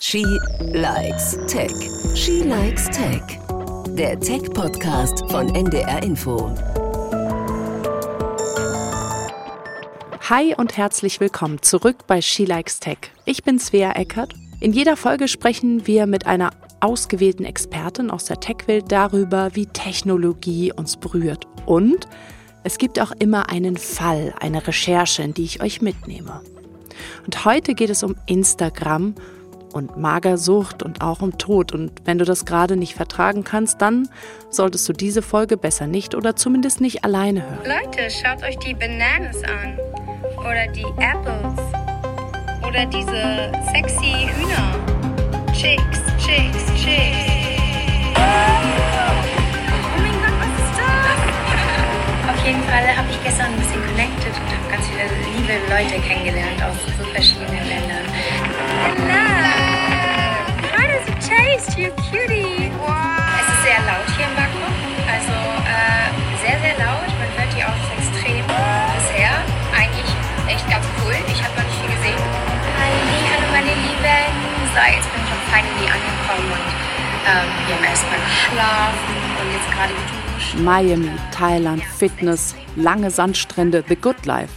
[0.00, 0.24] She
[0.60, 1.70] likes Tech.
[2.14, 3.22] She likes Tech.
[3.88, 6.52] Der Tech-Podcast von NDR Info.
[10.28, 12.98] Hi und herzlich willkommen zurück bei She Likes Tech.
[13.24, 14.34] Ich bin Svea Eckert.
[14.60, 20.72] In jeder Folge sprechen wir mit einer ausgewählten Expertin aus der Tech-Welt darüber, wie Technologie
[20.72, 21.46] uns berührt.
[21.66, 22.08] Und
[22.64, 26.40] es gibt auch immer einen Fall, eine Recherche, in die ich euch mitnehme.
[27.24, 29.14] Und heute geht es um Instagram
[29.74, 31.72] und Magersucht und auch um Tod.
[31.72, 34.08] Und wenn du das gerade nicht vertragen kannst, dann
[34.50, 37.58] solltest du diese Folge besser nicht oder zumindest nicht alleine hören.
[37.64, 39.78] Leute, schaut euch die Bananas an.
[40.38, 41.60] Oder die Apples.
[42.66, 44.74] Oder diese sexy Hühner.
[45.52, 47.34] Chicks, Chicks, Chicks.
[48.16, 48.20] Oh
[50.00, 52.34] mein Gott, was ist das?
[52.34, 55.04] Auf jeden Fall habe ich gestern ein bisschen connected und habe ganz viele
[55.36, 58.04] liebe Leute kennengelernt aus so verschiedenen Ländern.
[59.08, 59.63] Hello!
[61.54, 62.66] Taste, you cutie?
[62.66, 64.74] Es ist sehr laut hier im Balkon.
[65.06, 65.34] Also
[65.70, 66.10] äh,
[66.42, 67.06] sehr, sehr laut.
[67.06, 68.42] Man hört die Autos extrem.
[68.42, 69.38] Bisher
[69.70, 70.10] eigentlich
[70.48, 71.14] echt ganz cool.
[71.30, 72.18] Ich habe noch nicht viel gesehen.
[72.74, 74.34] Halli, hallo meine Lieben.
[74.74, 76.66] So, jetzt bin ich auch finally angekommen und
[77.30, 80.54] ähm, wir haben erstmal geschlafen und jetzt gerade geduscht.
[80.58, 84.52] Miami, Thailand, Fitness, lange Sandstrände, The Good Life.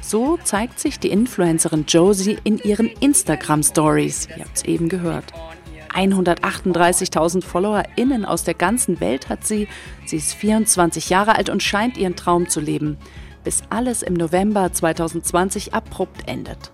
[0.00, 4.26] So zeigt sich die Influencerin Josie in ihren Instagram-Stories.
[4.36, 5.32] Ihr habt es eben gehört.
[5.94, 9.68] 138.000 FollowerInnen aus der ganzen Welt hat sie.
[10.06, 12.98] Sie ist 24 Jahre alt und scheint ihren Traum zu leben,
[13.44, 16.70] bis alles im November 2020 abrupt endet.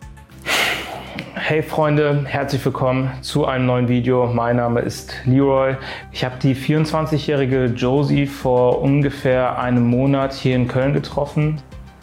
[1.34, 4.26] Hey Freunde, herzlich willkommen zu einem neuen Video.
[4.26, 5.76] Mein Name ist Leroy.
[6.12, 11.62] Ich habe die 24-jährige Josie vor ungefähr einem Monat hier in Köln getroffen.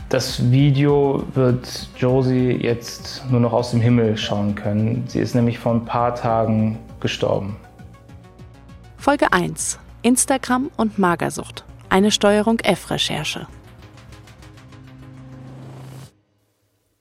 [0.10, 5.04] Das Video wird Josie jetzt nur noch aus dem Himmel schauen können.
[5.08, 7.58] Sie ist nämlich vor ein paar Tagen gestorben.
[8.98, 9.78] Folge 1.
[10.02, 11.64] Instagram und Magersucht.
[11.88, 13.46] Eine Steuerung F-Recherche.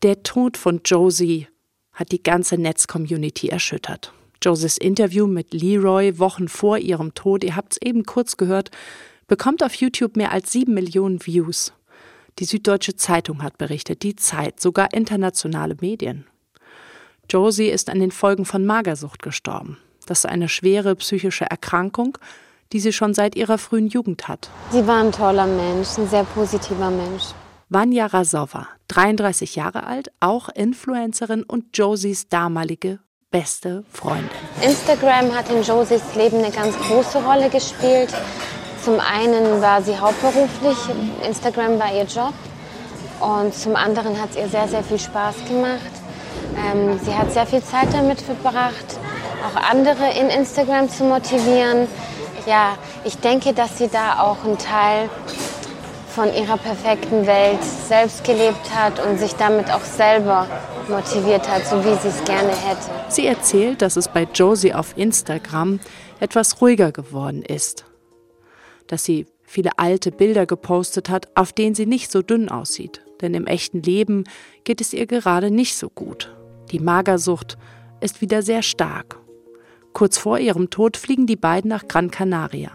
[0.03, 1.49] Der Tod von Josie
[1.95, 4.13] hat die ganze Netz-Community erschüttert.
[4.43, 8.71] Josies Interview mit Leroy Wochen vor ihrem Tod, ihr habt es eben kurz gehört,
[9.27, 11.73] bekommt auf YouTube mehr als sieben Millionen Views.
[12.39, 16.27] Die Süddeutsche Zeitung hat berichtet, die Zeit, sogar internationale Medien.
[17.31, 19.79] Josie ist an den Folgen von Magersucht gestorben.
[20.07, 22.19] Das ist eine schwere psychische Erkrankung,
[22.73, 24.51] die sie schon seit ihrer frühen Jugend hat.
[24.71, 27.25] Sie war ein toller Mensch, ein sehr positiver Mensch.
[27.69, 33.01] Vanya Rasova, 33 Jahre alt, auch Influencerin und Josies damalige
[33.31, 34.31] beste Freundin.
[34.63, 38.15] Instagram hat in Josies Leben eine ganz große Rolle gespielt.
[38.85, 40.79] Zum einen war sie hauptberuflich,
[41.27, 42.35] Instagram war ihr Job.
[43.21, 46.04] Und zum anderen hat es ihr sehr, sehr viel Spaß gemacht.
[46.57, 48.99] Ähm, sie hat sehr viel Zeit damit verbracht,
[49.47, 51.89] auch andere in Instagram zu motivieren.
[52.47, 55.09] Ja, ich denke, dass sie da auch einen Teil
[56.15, 60.47] von ihrer perfekten Welt selbst gelebt hat und sich damit auch selber
[60.89, 62.91] motiviert hat, so wie sie es gerne hätte.
[63.09, 65.81] Sie erzählt, dass es bei Josie auf Instagram
[66.21, 67.85] etwas ruhiger geworden ist.
[68.87, 73.03] Dass sie viele alte Bilder gepostet hat, auf denen sie nicht so dünn aussieht.
[73.21, 74.25] Denn im echten Leben
[74.63, 76.35] geht es ihr gerade nicht so gut.
[76.75, 77.57] Die Magersucht
[78.01, 79.17] ist wieder sehr stark.
[79.93, 82.73] Kurz vor ihrem Tod fliegen die beiden nach Gran Canaria.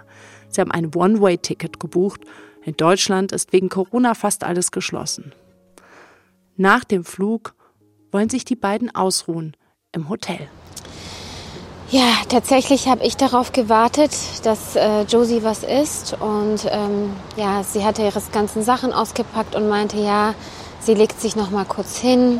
[0.47, 2.21] Sie haben ein One-Way-Ticket gebucht
[2.63, 5.33] in Deutschland ist wegen Corona fast alles geschlossen.
[6.55, 7.55] Nach dem Flug
[8.11, 9.57] wollen sich die beiden ausruhen
[9.91, 10.47] im Hotel.
[11.91, 14.11] Ja, tatsächlich habe ich darauf gewartet,
[14.43, 16.15] dass äh, Josie was isst.
[16.21, 20.35] Und ähm, ja, sie hatte ihre ganzen Sachen ausgepackt und meinte, ja,
[20.79, 22.39] sie legt sich noch mal kurz hin.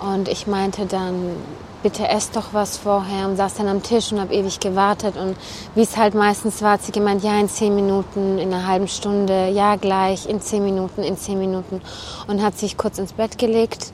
[0.00, 1.36] Und ich meinte dann,
[1.82, 5.16] bitte ess doch was vorher und saß dann am Tisch und habe ewig gewartet.
[5.16, 5.36] Und
[5.74, 8.88] wie es halt meistens war, hat sie gemeint, ja, in zehn Minuten, in einer halben
[8.88, 11.80] Stunde, ja, gleich, in zehn Minuten, in zehn Minuten.
[12.26, 13.92] Und hat sich kurz ins Bett gelegt.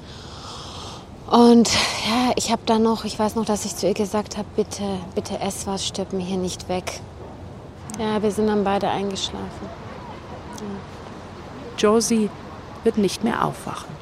[1.30, 1.68] Und
[2.08, 4.84] ja, ich habe dann noch, ich weiß noch, dass ich zu ihr gesagt habe, bitte,
[5.14, 7.00] bitte ess was, stirb mir hier nicht weg.
[7.98, 9.68] Ja, wir sind dann beide eingeschlafen.
[10.60, 11.78] Ja.
[11.78, 12.30] Josie
[12.84, 13.95] wird nicht mehr aufwachen.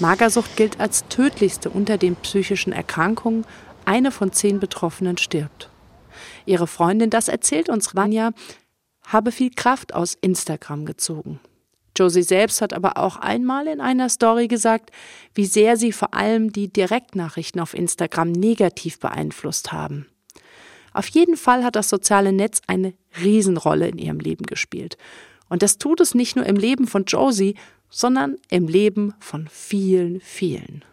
[0.00, 3.44] Magersucht gilt als tödlichste unter den psychischen Erkrankungen.
[3.84, 5.70] Eine von zehn Betroffenen stirbt.
[6.46, 8.32] Ihre Freundin, das erzählt uns Vanya,
[9.06, 11.40] habe viel Kraft aus Instagram gezogen.
[11.96, 14.90] Josie selbst hat aber auch einmal in einer Story gesagt,
[15.34, 20.06] wie sehr sie vor allem die Direktnachrichten auf Instagram negativ beeinflusst haben.
[20.92, 24.96] Auf jeden Fall hat das soziale Netz eine Riesenrolle in ihrem Leben gespielt.
[25.48, 27.56] Und das tut es nicht nur im Leben von Josie,
[27.90, 30.84] sondern im Leben von vielen, vielen.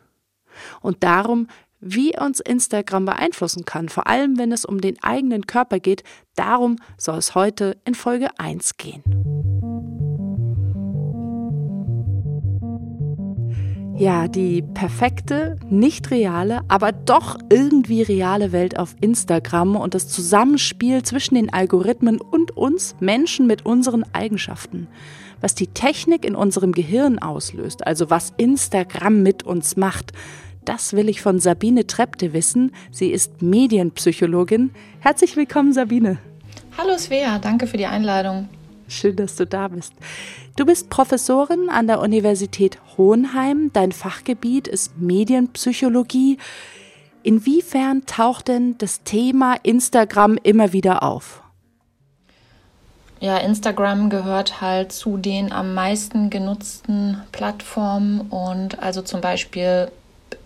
[0.82, 1.48] Und darum
[1.80, 6.04] wie uns Instagram beeinflussen kann, vor allem wenn es um den eigenen Körper geht.
[6.36, 9.04] Darum soll es heute in Folge 1 gehen.
[13.96, 21.02] Ja, die perfekte, nicht reale, aber doch irgendwie reale Welt auf Instagram und das Zusammenspiel
[21.02, 24.88] zwischen den Algorithmen und uns Menschen mit unseren Eigenschaften.
[25.42, 30.14] Was die Technik in unserem Gehirn auslöst, also was Instagram mit uns macht,
[30.66, 32.74] das will ich von Sabine Trepte wissen.
[32.92, 34.72] Sie ist Medienpsychologin.
[35.00, 36.18] Herzlich willkommen, Sabine.
[36.78, 38.50] Hallo Svea, danke für die Einladung.
[38.90, 39.94] Schön, dass du da bist.
[40.58, 43.72] Du bist Professorin an der Universität Hohenheim.
[43.74, 46.38] Dein Fachgebiet ist Medienpsychologie.
[47.24, 51.44] Inwiefern taucht denn das Thema Instagram immer wieder auf?
[53.20, 58.22] Ja, Instagram gehört halt zu den am meisten genutzten Plattformen.
[58.22, 59.92] Und also zum Beispiel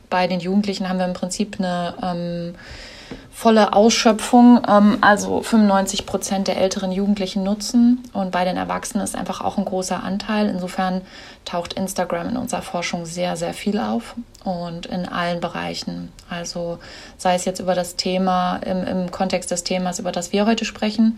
[0.09, 2.55] bei den Jugendlichen haben wir im Prinzip eine ähm,
[3.31, 4.61] volle Ausschöpfung.
[4.67, 9.57] Ähm, also 95 Prozent der älteren Jugendlichen nutzen und bei den Erwachsenen ist einfach auch
[9.57, 10.47] ein großer Anteil.
[10.49, 11.01] Insofern
[11.45, 16.11] taucht Instagram in unserer Forschung sehr, sehr viel auf und in allen Bereichen.
[16.29, 16.79] Also
[17.17, 20.65] sei es jetzt über das Thema, im, im Kontext des Themas, über das wir heute
[20.65, 21.17] sprechen,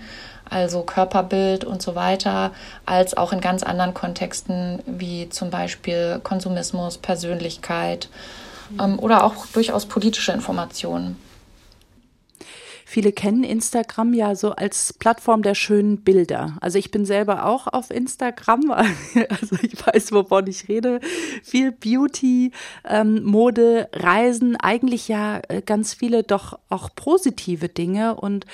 [0.50, 2.52] also Körperbild und so weiter,
[2.86, 8.10] als auch in ganz anderen Kontexten wie zum Beispiel Konsumismus, Persönlichkeit
[8.80, 11.18] ähm, oder auch durchaus politische Informationen.
[12.94, 16.58] Viele kennen Instagram ja so als Plattform der schönen Bilder.
[16.62, 18.70] Also ich bin selber auch auf Instagram,
[19.30, 21.00] also ich weiß, wovon ich rede.
[21.42, 22.52] Viel Beauty,
[22.88, 28.46] ähm, Mode, Reisen, eigentlich ja äh, ganz viele doch auch positive Dinge und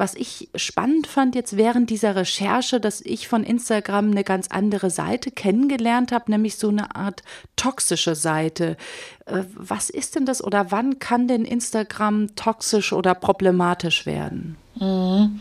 [0.00, 4.88] was ich spannend fand jetzt während dieser Recherche, dass ich von Instagram eine ganz andere
[4.88, 7.22] Seite kennengelernt habe, nämlich so eine Art
[7.54, 8.78] toxische Seite.
[9.26, 14.56] Äh, was ist denn das oder wann kann denn Instagram toxisch oder problematisch werden?
[14.76, 15.38] Mhm.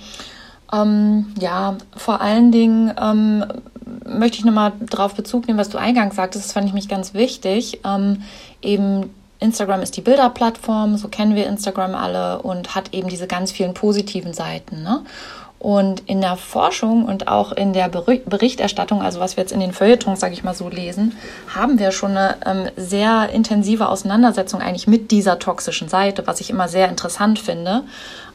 [0.74, 3.46] Ähm, ja, vor allen Dingen ähm,
[4.06, 6.46] möchte ich nochmal darauf Bezug nehmen, was du eingangs sagtest.
[6.46, 7.80] Das fand ich mich ganz wichtig.
[7.86, 8.24] Ähm,
[8.62, 9.10] eben
[9.40, 13.74] Instagram ist die Bilderplattform, so kennen wir Instagram alle und hat eben diese ganz vielen
[13.74, 14.84] positiven Seiten.
[14.84, 15.04] Ne?
[15.60, 19.74] Und in der Forschung und auch in der Berichterstattung, also was wir jetzt in den
[19.74, 21.18] Feuilletons, sage ich mal so, lesen,
[21.54, 26.50] haben wir schon eine ähm, sehr intensive Auseinandersetzung eigentlich mit dieser toxischen Seite, was ich
[26.50, 27.84] immer sehr interessant finde,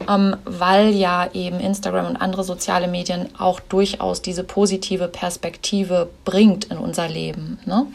[0.07, 6.65] ähm, weil ja eben Instagram und andere soziale Medien auch durchaus diese positive Perspektive bringt
[6.65, 7.57] in unser Leben.
[7.65, 7.87] Ne?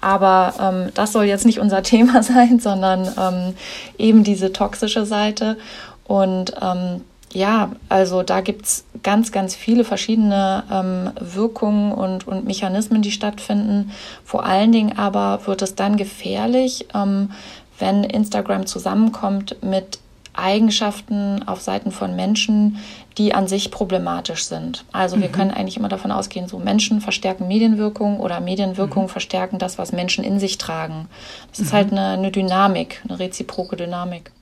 [0.00, 3.54] Aber ähm, das soll jetzt nicht unser Thema sein, sondern ähm,
[3.98, 5.56] eben diese toxische Seite.
[6.04, 7.02] Und ähm,
[7.32, 13.10] ja, also da gibt es ganz, ganz viele verschiedene ähm, Wirkungen und, und Mechanismen, die
[13.10, 13.90] stattfinden.
[14.24, 17.32] Vor allen Dingen aber wird es dann gefährlich, ähm,
[17.78, 19.98] wenn Instagram zusammenkommt mit
[20.32, 22.78] Eigenschaften auf Seiten von Menschen,
[23.18, 24.84] die an sich problematisch sind.
[24.92, 25.32] Also wir mhm.
[25.32, 29.08] können eigentlich immer davon ausgehen, so Menschen verstärken Medienwirkung oder Medienwirkung mhm.
[29.08, 31.08] verstärken das, was Menschen in sich tragen.
[31.50, 31.64] Das mhm.
[31.64, 34.32] ist halt eine, eine Dynamik, eine reziproke Dynamik.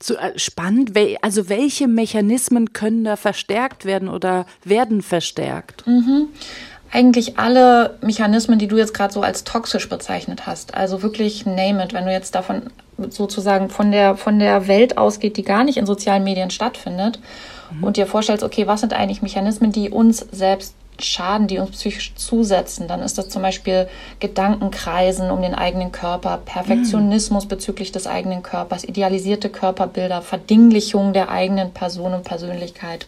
[0.00, 0.92] So, äh, spannend.
[1.22, 5.86] Also welche Mechanismen können da verstärkt werden oder werden verstärkt?
[5.86, 6.28] Mhm.
[6.96, 10.74] Eigentlich alle Mechanismen, die du jetzt gerade so als toxisch bezeichnet hast.
[10.74, 11.92] Also wirklich name it.
[11.92, 12.62] Wenn du jetzt davon
[13.10, 17.18] sozusagen von der, von der Welt ausgeht, die gar nicht in sozialen Medien stattfindet
[17.70, 17.84] mhm.
[17.84, 22.14] und dir vorstellst, okay, was sind eigentlich Mechanismen, die uns selbst Schaden, die uns psychisch
[22.14, 23.86] zusetzen, dann ist das zum Beispiel
[24.18, 27.48] Gedankenkreisen um den eigenen Körper, Perfektionismus mhm.
[27.48, 33.06] bezüglich des eigenen Körpers, idealisierte Körperbilder, Verdinglichung der eigenen Person und Persönlichkeit.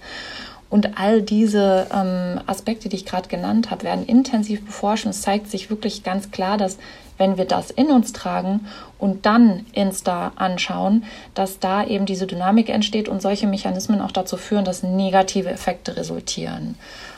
[0.70, 5.06] Und all diese ähm, Aspekte, die ich gerade genannt habe, werden intensiv beforscht.
[5.06, 6.76] Es zeigt sich wirklich ganz klar, dass
[7.16, 8.66] wenn wir das in uns tragen
[8.98, 14.36] und dann Insta anschauen, dass da eben diese Dynamik entsteht und solche Mechanismen auch dazu
[14.36, 16.76] führen, dass negative Effekte resultieren.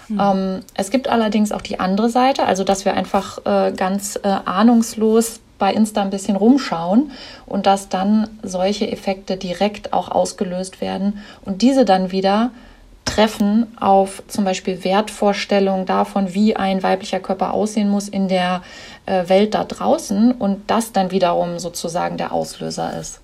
[0.09, 0.21] Mhm.
[0.21, 4.29] Ähm, es gibt allerdings auch die andere Seite, also dass wir einfach äh, ganz äh,
[4.29, 7.13] ahnungslos bei Insta ein bisschen rumschauen
[7.47, 12.51] und dass dann solche Effekte direkt auch ausgelöst werden und diese dann wieder
[13.05, 18.63] treffen auf zum Beispiel Wertvorstellungen davon, wie ein weiblicher Körper aussehen muss in der
[19.07, 23.21] äh, Welt da draußen und das dann wiederum sozusagen der Auslöser ist.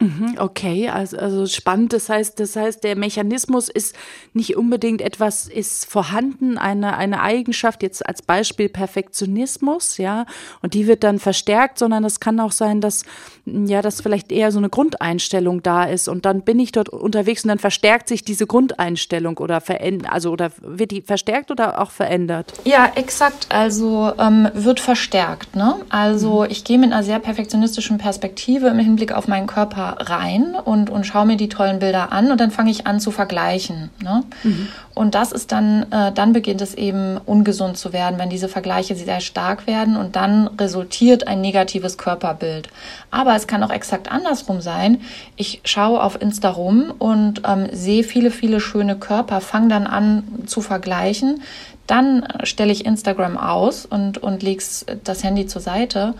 [0.00, 1.92] Mhm, okay, also, also spannend.
[1.92, 3.94] Das heißt, das heißt, der Mechanismus ist
[4.32, 10.26] nicht unbedingt etwas ist vorhanden, eine, eine Eigenschaft, jetzt als Beispiel Perfektionismus, ja,
[10.62, 13.04] und die wird dann verstärkt, sondern es kann auch sein, dass,
[13.46, 17.44] ja, dass vielleicht eher so eine Grundeinstellung da ist und dann bin ich dort unterwegs
[17.44, 21.92] und dann verstärkt sich diese Grundeinstellung oder verändert, also oder wird die verstärkt oder auch
[21.92, 22.52] verändert?
[22.64, 23.46] Ja, exakt.
[23.50, 25.76] Also ähm, wird verstärkt, ne?
[25.88, 26.50] Also mhm.
[26.50, 31.04] ich gehe mit einer sehr perfektionistischen Perspektive im Hinblick auf meinen Körper rein und, und
[31.04, 33.90] schaue mir die tollen Bilder an und dann fange ich an zu vergleichen.
[34.02, 34.24] Ne?
[34.42, 34.68] Mhm.
[34.94, 38.94] Und das ist dann, äh, dann beginnt es eben ungesund zu werden, wenn diese Vergleiche
[38.94, 42.68] sehr stark werden und dann resultiert ein negatives Körperbild.
[43.10, 45.00] Aber es kann auch exakt andersrum sein.
[45.36, 50.24] Ich schaue auf Insta rum und ähm, sehe viele, viele schöne Körper, fange dann an
[50.46, 51.42] zu vergleichen.
[51.86, 54.62] Dann stelle ich Instagram aus und, und lege
[55.04, 56.14] das Handy zur Seite.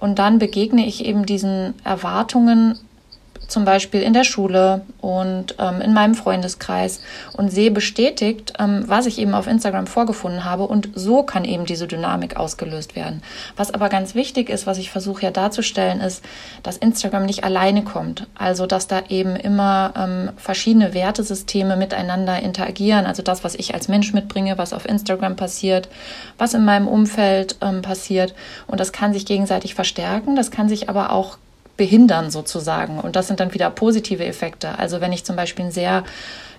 [0.00, 2.78] Und dann begegne ich eben diesen Erwartungen
[3.48, 7.00] zum Beispiel in der Schule und ähm, in meinem Freundeskreis
[7.32, 10.64] und sehe bestätigt, ähm, was ich eben auf Instagram vorgefunden habe.
[10.64, 13.22] Und so kann eben diese Dynamik ausgelöst werden.
[13.56, 16.22] Was aber ganz wichtig ist, was ich versuche ja darzustellen, ist,
[16.62, 18.26] dass Instagram nicht alleine kommt.
[18.36, 23.06] Also, dass da eben immer ähm, verschiedene Wertesysteme miteinander interagieren.
[23.06, 25.88] Also das, was ich als Mensch mitbringe, was auf Instagram passiert,
[26.36, 28.34] was in meinem Umfeld ähm, passiert.
[28.66, 30.36] Und das kann sich gegenseitig verstärken.
[30.36, 31.38] Das kann sich aber auch
[31.78, 32.98] behindern sozusagen.
[32.98, 34.78] Und das sind dann wieder positive Effekte.
[34.78, 36.04] Also wenn ich zum Beispiel ein sehr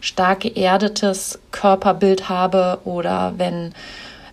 [0.02, 3.76] stark geerdetes Körperbild habe oder wenn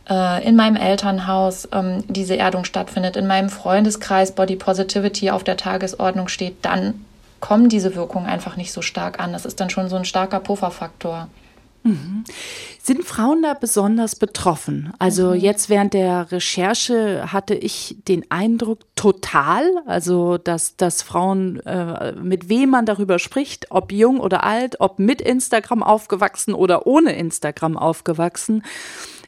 [0.08, 5.58] äh, in meinem Elternhaus ähm, diese Erdung stattfindet, in meinem Freundeskreis Body Positivity auf der
[5.58, 7.04] Tagesordnung steht, dann
[7.40, 9.32] kommen diese Wirkungen einfach nicht so stark an.
[9.32, 11.28] Das ist dann schon so ein starker Pufferfaktor.
[11.86, 12.24] Mhm.
[12.82, 14.92] Sind Frauen da besonders betroffen?
[14.98, 15.40] Also mhm.
[15.40, 22.48] jetzt während der Recherche hatte ich den Eindruck total, also dass, dass Frauen, äh, mit
[22.48, 27.76] wem man darüber spricht, ob jung oder alt, ob mit Instagram aufgewachsen oder ohne Instagram
[27.76, 28.62] aufgewachsen,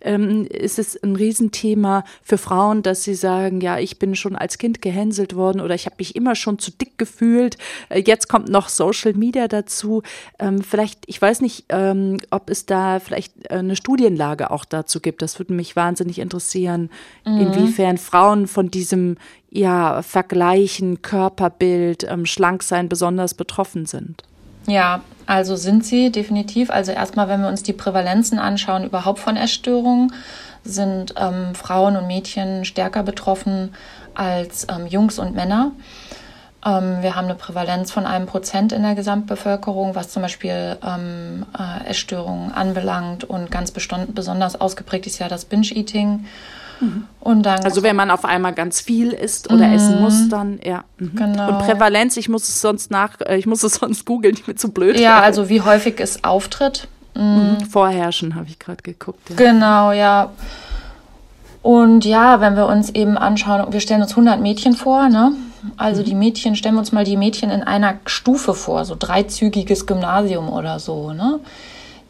[0.00, 4.58] ähm, ist es ein Riesenthema für Frauen, dass sie sagen, ja, ich bin schon als
[4.58, 7.56] Kind gehänselt worden oder ich habe mich immer schon zu dick gefühlt.
[7.88, 10.02] Äh, jetzt kommt noch Social Media dazu.
[10.38, 15.00] Ähm, vielleicht, ich weiß nicht, ähm, ob es da vielleicht äh, eine Studienlage auch dazu
[15.00, 15.22] gibt.
[15.22, 16.90] Das würde mich wahnsinnig interessieren,
[17.24, 17.40] mhm.
[17.40, 19.16] inwiefern Frauen von diesem
[19.50, 24.22] ja, Vergleichen, Körperbild, ähm, Schlanksein besonders betroffen sind.
[24.66, 26.70] Ja, also sind sie definitiv.
[26.70, 30.14] Also erstmal, wenn wir uns die Prävalenzen anschauen, überhaupt von Essstörungen,
[30.64, 33.74] sind ähm, Frauen und Mädchen stärker betroffen
[34.14, 35.72] als ähm, Jungs und Männer.
[36.64, 41.44] Ähm, wir haben eine Prävalenz von einem Prozent in der Gesamtbevölkerung, was zum Beispiel ähm,
[41.58, 43.24] äh, Essstörungen anbelangt.
[43.24, 46.24] Und ganz besonders ausgeprägt ist ja das Binge-Eating.
[47.20, 49.74] Und dann also wenn man auf einmal ganz viel isst oder mhm.
[49.74, 50.84] essen muss, dann ja.
[50.98, 51.16] Mhm.
[51.16, 51.48] Genau.
[51.48, 54.56] Und Prävalenz, ich muss es sonst nach, äh, ich muss es sonst googeln, ich bin
[54.56, 54.98] zu blöd.
[54.98, 56.88] Ja, also wie häufig es auftritt.
[57.14, 57.58] Mhm.
[57.68, 59.28] Vorherrschen habe ich gerade geguckt.
[59.30, 59.36] Ja.
[59.36, 60.30] Genau, ja.
[61.62, 65.32] Und ja, wenn wir uns eben anschauen, wir stellen uns 100 Mädchen vor, ne?
[65.76, 69.86] Also die Mädchen, stellen wir uns mal die Mädchen in einer Stufe vor, so dreizügiges
[69.86, 71.40] Gymnasium oder so, ne?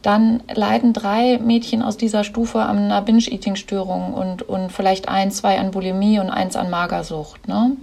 [0.09, 5.59] Dann leiden drei Mädchen aus dieser Stufe an einer Binge-Eating-Störung und, und vielleicht ein, zwei
[5.59, 7.47] an Bulimie und eins an Magersucht.
[7.47, 7.77] Ne?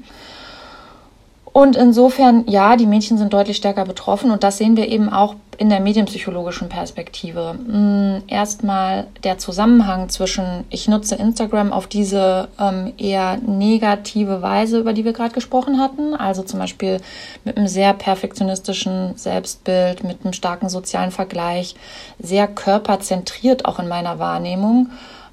[1.56, 5.36] Und insofern, ja, die Mädchen sind deutlich stärker betroffen und das sehen wir eben auch
[5.58, 7.56] in der medienpsychologischen Perspektive.
[7.66, 14.92] Hm, erstmal der Zusammenhang zwischen, ich nutze Instagram auf diese ähm, eher negative Weise, über
[14.92, 17.00] die wir gerade gesprochen hatten, also zum Beispiel
[17.46, 21.76] mit einem sehr perfektionistischen Selbstbild, mit einem starken sozialen Vergleich,
[22.20, 24.90] sehr körperzentriert auch in meiner Wahrnehmung.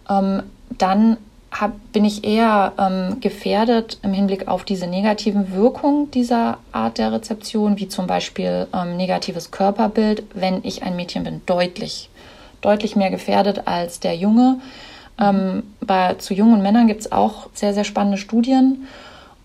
[0.08, 0.44] Ähm,
[0.78, 1.16] dann
[1.52, 7.12] hab, bin ich eher ähm, gefährdet im Hinblick auf diese negativen Wirkungen dieser Art der
[7.12, 12.08] Rezeption, wie zum Beispiel ähm, negatives Körperbild, wenn ich ein Mädchen bin, deutlich,
[12.62, 14.60] deutlich mehr gefährdet als der Junge.
[15.20, 18.88] Ähm, bei, zu jungen Männern gibt es auch sehr, sehr spannende Studien.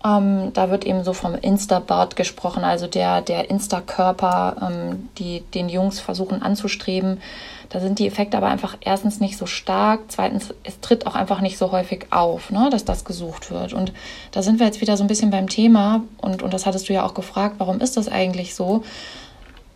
[0.04, 5.68] Ähm, da wird eben so vom Insta-Bart gesprochen, also der, der Insta-Körper, ähm, die den
[5.68, 7.20] Jungs versuchen anzustreben.
[7.70, 11.40] Da sind die Effekte aber einfach erstens nicht so stark, zweitens, es tritt auch einfach
[11.40, 13.74] nicht so häufig auf, ne, dass das gesucht wird.
[13.74, 13.92] Und
[14.30, 16.94] da sind wir jetzt wieder so ein bisschen beim Thema und, und das hattest du
[16.94, 18.84] ja auch gefragt, warum ist das eigentlich so?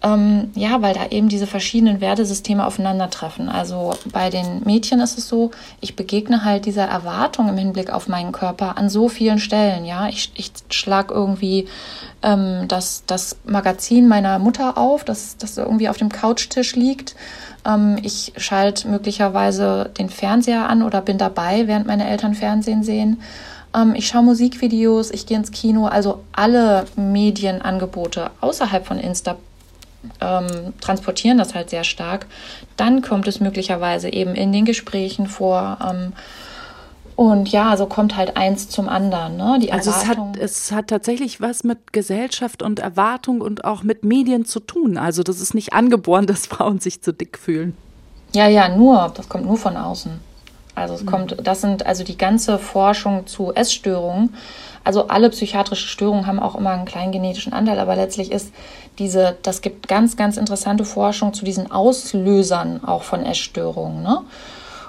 [0.04, 3.48] Ähm, ja, weil da eben diese verschiedenen Wertesysteme aufeinandertreffen.
[3.48, 8.08] Also bei den Mädchen ist es so, ich begegne halt dieser Erwartung im Hinblick auf
[8.08, 9.84] meinen Körper an so vielen Stellen.
[9.84, 11.68] Ja, ich, ich schlag irgendwie
[12.22, 17.14] ähm, das, das Magazin meiner Mutter auf, das, das irgendwie auf dem Couchtisch liegt
[17.66, 23.22] ähm, ich schalte möglicherweise den Fernseher an oder bin dabei, während meine Eltern Fernsehen sehen.
[23.74, 29.36] Ähm, ich schaue Musikvideos, ich gehe ins Kino, also alle Medienangebote außerhalb von Insta
[30.20, 32.26] ähm, transportieren das halt sehr stark.
[32.76, 35.78] Dann kommt es möglicherweise eben in den Gesprächen vor.
[35.80, 36.12] Ähm,
[37.14, 39.36] und ja, so kommt halt eins zum anderen.
[39.36, 39.58] Ne?
[39.60, 44.04] Die also es hat, es hat tatsächlich was mit Gesellschaft und Erwartung und auch mit
[44.04, 44.96] Medien zu tun.
[44.96, 47.76] Also das ist nicht angeboren, dass Frauen sich zu dick fühlen.
[48.34, 49.12] Ja, ja, nur.
[49.14, 50.12] Das kommt nur von außen.
[50.74, 51.06] Also es mhm.
[51.06, 54.34] kommt, das sind also die ganze Forschung zu Essstörungen.
[54.84, 58.52] Also alle psychiatrische Störungen haben auch immer einen kleinen genetischen Anteil, aber letztlich ist
[58.98, 64.02] diese, das gibt ganz, ganz interessante Forschung zu diesen Auslösern auch von Essstörungen.
[64.02, 64.22] Ne?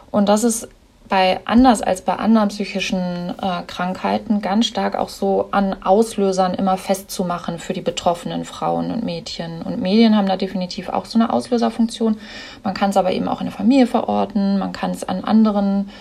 [0.09, 0.67] Und das ist
[1.13, 6.75] bei anders als bei anderen psychischen äh, Krankheiten ganz stark auch so an Auslösern immer
[6.75, 9.61] festzumachen für die betroffenen Frauen und Mädchen.
[9.61, 12.17] Und Medien haben da definitiv auch so eine Auslöserfunktion.
[12.63, 15.91] Man kann es aber eben auch in der Familie verorten, man kann es an anderen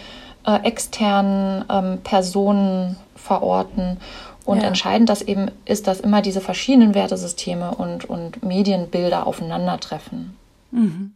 [0.46, 3.98] äh, externen ähm, Personen verorten.
[4.46, 4.68] Und ja.
[4.68, 10.38] entscheidend das eben ist, dass immer diese verschiedenen Wertesysteme und, und Medienbilder aufeinandertreffen.
[10.72, 11.12] Mhm.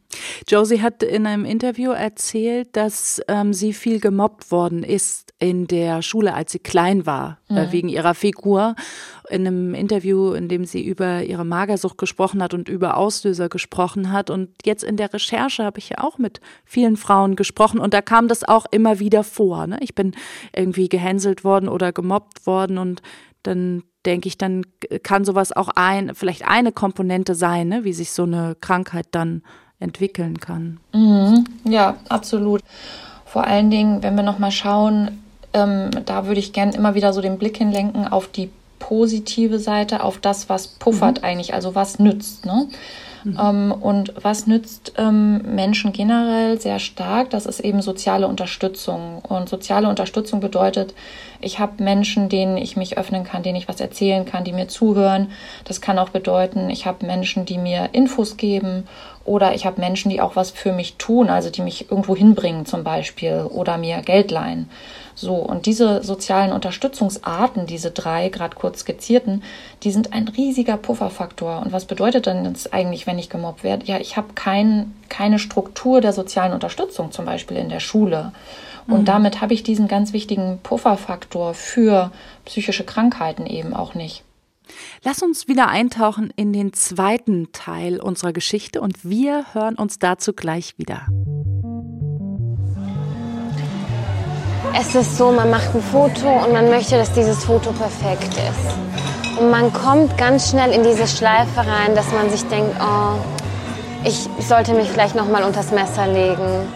[0.46, 6.02] Josie hat in einem Interview erzählt, dass ähm, sie viel gemobbt worden ist in der
[6.02, 7.58] Schule, als sie klein war, äh, mhm.
[7.58, 8.76] äh, wegen ihrer Figur.
[9.28, 14.12] In einem Interview, in dem sie über ihre Magersucht gesprochen hat und über Auslöser gesprochen
[14.12, 14.30] hat.
[14.30, 18.02] Und jetzt in der Recherche habe ich ja auch mit vielen Frauen gesprochen und da
[18.02, 19.66] kam das auch immer wieder vor.
[19.66, 19.78] Ne?
[19.80, 20.14] Ich bin
[20.54, 23.02] irgendwie gehänselt worden oder gemobbt worden und
[23.42, 24.64] dann denke ich, dann
[25.02, 29.42] kann sowas auch ein, vielleicht eine Komponente sein, ne, wie sich so eine Krankheit dann
[29.78, 30.78] entwickeln kann.
[30.94, 31.44] Mhm.
[31.64, 32.62] Ja, absolut.
[33.24, 35.22] Vor allen Dingen, wenn wir nochmal schauen,
[35.52, 40.02] ähm, da würde ich gerne immer wieder so den Blick hinlenken auf die positive Seite,
[40.02, 41.24] auf das, was puffert mhm.
[41.24, 42.46] eigentlich, also was nützt.
[42.46, 42.68] Ne?
[43.26, 43.38] Mhm.
[43.42, 47.30] Ähm, und was nützt ähm, Menschen generell sehr stark?
[47.30, 49.18] Das ist eben soziale Unterstützung.
[49.28, 50.94] Und soziale Unterstützung bedeutet,
[51.40, 54.68] ich habe Menschen, denen ich mich öffnen kann, denen ich was erzählen kann, die mir
[54.68, 55.32] zuhören.
[55.64, 58.84] Das kann auch bedeuten, ich habe Menschen, die mir Infos geben
[59.24, 62.64] oder ich habe Menschen, die auch was für mich tun, also die mich irgendwo hinbringen
[62.64, 64.70] zum Beispiel oder mir Geld leihen.
[65.18, 69.42] So, und diese sozialen Unterstützungsarten, diese drei gerade kurz skizzierten,
[69.82, 71.62] die sind ein riesiger Pufferfaktor.
[71.62, 73.86] Und was bedeutet denn das eigentlich, wenn ich gemobbt werde?
[73.86, 78.32] Ja, ich habe kein, keine Struktur der sozialen Unterstützung, zum Beispiel in der Schule.
[78.86, 79.04] Und mhm.
[79.06, 82.12] damit habe ich diesen ganz wichtigen Pufferfaktor für
[82.44, 84.22] psychische Krankheiten eben auch nicht.
[85.02, 90.34] Lass uns wieder eintauchen in den zweiten Teil unserer Geschichte und wir hören uns dazu
[90.34, 91.06] gleich wieder.
[94.78, 99.38] Es ist so, man macht ein Foto und man möchte, dass dieses Foto perfekt ist.
[99.40, 103.18] Und man kommt ganz schnell in diese Schleife rein, dass man sich denkt, oh,
[104.04, 106.68] ich sollte mich vielleicht noch mal unters Messer legen.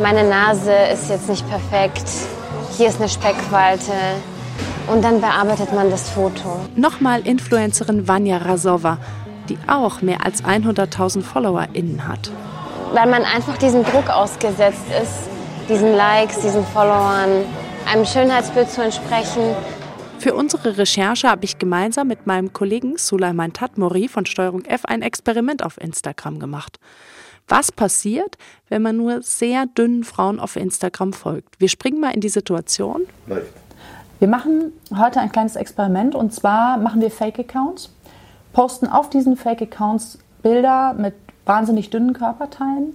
[0.00, 2.04] Meine Nase ist jetzt nicht perfekt.
[2.76, 3.92] Hier ist eine Speckfalte.
[4.86, 6.60] Und dann bearbeitet man das Foto.
[6.76, 8.98] Nochmal Influencerin Vanya Rasova,
[9.48, 12.30] die auch mehr als 100.000 FollowerInnen hat.
[12.92, 15.35] Weil man einfach diesem Druck ausgesetzt ist,
[15.68, 17.44] diesen Likes, diesen Followern,
[17.90, 19.42] einem Schönheitsbild zu entsprechen.
[20.18, 25.02] Für unsere Recherche habe ich gemeinsam mit meinem Kollegen Sulaiman Tatmori von Steuerung F ein
[25.02, 26.78] Experiment auf Instagram gemacht.
[27.48, 31.60] Was passiert, wenn man nur sehr dünnen Frauen auf Instagram folgt?
[31.60, 33.02] Wir springen mal in die Situation.
[34.18, 37.90] Wir machen heute ein kleines Experiment und zwar machen wir Fake-Accounts,
[38.52, 42.94] posten auf diesen Fake-Accounts Bilder mit wahnsinnig dünnen Körperteilen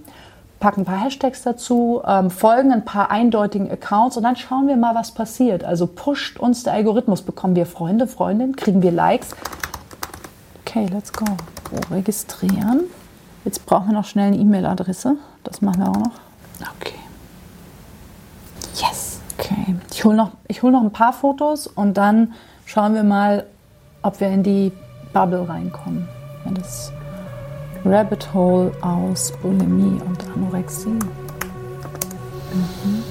[0.62, 4.76] packen ein paar Hashtags dazu, ähm, folgen ein paar eindeutigen Accounts und dann schauen wir
[4.76, 5.64] mal, was passiert.
[5.64, 7.22] Also pusht uns der Algorithmus.
[7.22, 9.30] Bekommen wir Freunde, Freundinnen, kriegen wir Likes?
[10.64, 11.24] Okay, let's go.
[11.90, 12.84] Registrieren.
[13.44, 15.16] Jetzt brauchen wir noch schnell eine E-Mail-Adresse.
[15.42, 16.12] Das machen wir auch noch.
[16.80, 16.94] Okay.
[18.76, 19.20] Yes.
[19.36, 19.74] Okay.
[19.90, 20.30] Ich hole noch,
[20.62, 22.34] hol noch ein paar Fotos und dann
[22.66, 23.46] schauen wir mal,
[24.02, 24.70] ob wir in die
[25.12, 26.08] Bubble reinkommen.
[26.44, 26.92] Wenn das
[27.84, 30.88] Rabbit Hole aus Bulimie und Anorexie.
[32.52, 33.02] Mhm.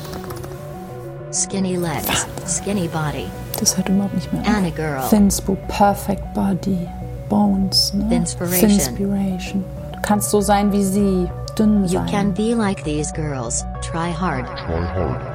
[1.34, 3.28] Skinny legs, skinny body.
[3.60, 4.76] Das hört überhaupt nicht mehr auf.
[4.76, 5.02] girl.
[5.10, 6.88] Thinspo, perfect body,
[7.30, 7.94] bones.
[7.94, 8.16] Ne?
[8.16, 8.72] Inspiration.
[8.72, 9.64] Inspiration.
[9.94, 12.08] Du kannst so sein wie sie, dünn sein.
[12.08, 13.66] You can be like these girls.
[13.82, 14.46] Try hard.
[14.58, 15.31] Try hard.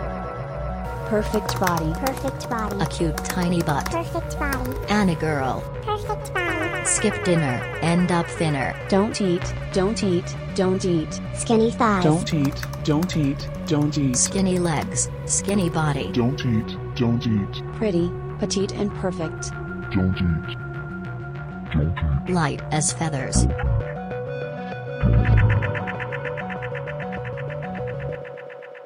[1.07, 1.93] Perfect body.
[2.01, 2.81] Perfect body.
[2.81, 3.89] A cute tiny butt.
[3.89, 4.73] Perfect body.
[4.89, 5.61] And a girl.
[5.83, 6.85] Perfect body.
[6.85, 7.63] Skip dinner.
[7.81, 8.75] End up thinner.
[8.89, 9.55] Don't eat.
[9.73, 10.37] Don't eat.
[10.57, 11.21] Don't eat.
[11.35, 12.03] Skinny thighs.
[12.03, 12.61] Don't eat.
[12.83, 13.49] Don't eat.
[13.67, 14.17] Don't eat.
[14.17, 15.09] Skinny legs.
[15.27, 16.11] Skinny body.
[16.13, 16.77] Don't eat.
[16.97, 17.63] Don't eat.
[17.77, 19.53] Pretty, petite, and perfect.
[19.93, 20.57] Don't eat.
[21.73, 22.35] Don't eat.
[22.35, 23.47] Light as feathers.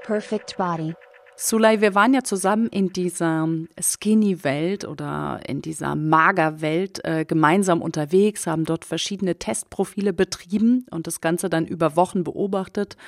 [0.02, 0.94] Perfect body.
[1.42, 3.48] Sulay, wir waren ja zusammen in dieser
[3.80, 11.22] Skinny-Welt oder in dieser Mager-Welt äh, gemeinsam unterwegs, haben dort verschiedene Testprofile betrieben und das
[11.22, 12.98] Ganze dann über Wochen beobachtet.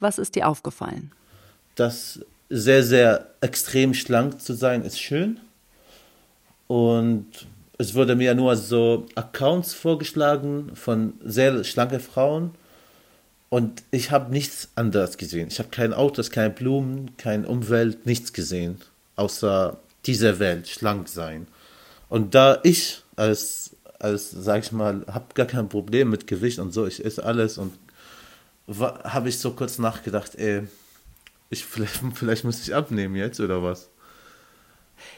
[0.00, 1.12] Was ist dir aufgefallen?
[1.76, 5.38] Das sehr, sehr extrem schlank zu sein, ist schön.
[6.66, 7.46] Und
[7.78, 12.50] es wurde mir nur so Accounts vorgeschlagen von sehr schlanken Frauen.
[13.50, 15.48] Und ich habe nichts anderes gesehen.
[15.48, 18.78] Ich habe keine Autos, keine Blumen, keine Umwelt, nichts gesehen.
[19.16, 21.48] Außer dieser Welt, schlank sein.
[22.08, 26.72] Und da ich als, als sag ich mal, habe gar kein Problem mit Gewicht und
[26.72, 27.72] so, ich esse alles und
[28.68, 30.62] habe ich so kurz nachgedacht, ey,
[31.50, 33.90] ich, vielleicht, vielleicht muss ich abnehmen jetzt oder was?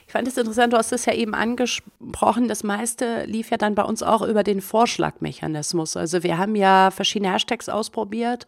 [0.07, 3.75] Ich fand es interessant, du hast es ja eben angesprochen, das meiste lief ja dann
[3.75, 5.97] bei uns auch über den Vorschlagmechanismus.
[5.97, 8.47] Also wir haben ja verschiedene Hashtags ausprobiert,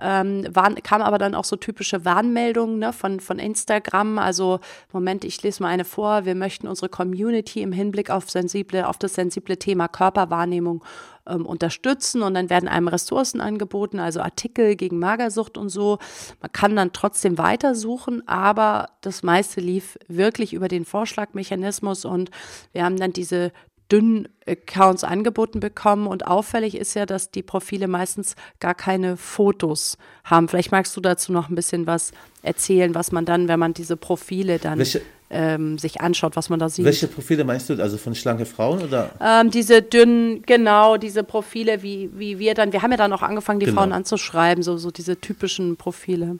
[0.00, 4.18] ähm, waren, kam aber dann auch so typische Warnmeldungen ne, von, von Instagram.
[4.18, 4.60] Also
[4.92, 8.98] Moment, ich lese mal eine vor, wir möchten unsere Community im Hinblick auf, sensible, auf
[8.98, 10.84] das sensible Thema Körperwahrnehmung
[11.26, 15.98] ähm, unterstützen und dann werden einem Ressourcen angeboten, also Artikel gegen Magersucht und so.
[16.40, 22.30] Man kann dann trotzdem weitersuchen, aber das meiste lief wirklich über den Vorschlagmechanismus und
[22.72, 23.52] wir haben dann diese
[23.90, 29.98] dünnen Accounts angeboten bekommen und auffällig ist ja, dass die Profile meistens gar keine Fotos
[30.24, 30.48] haben.
[30.48, 33.96] Vielleicht magst du dazu noch ein bisschen was erzählen, was man dann, wenn man diese
[33.96, 36.84] Profile dann Welche, ähm, sich anschaut, was man da sieht.
[36.84, 37.74] Welche Profile meinst du?
[37.74, 39.10] Also von schlanke Frauen oder?
[39.20, 43.22] Ähm, diese dünnen, genau, diese Profile, wie, wie wir dann, wir haben ja dann auch
[43.22, 43.80] angefangen, die genau.
[43.80, 46.38] Frauen anzuschreiben, so, so diese typischen Profile.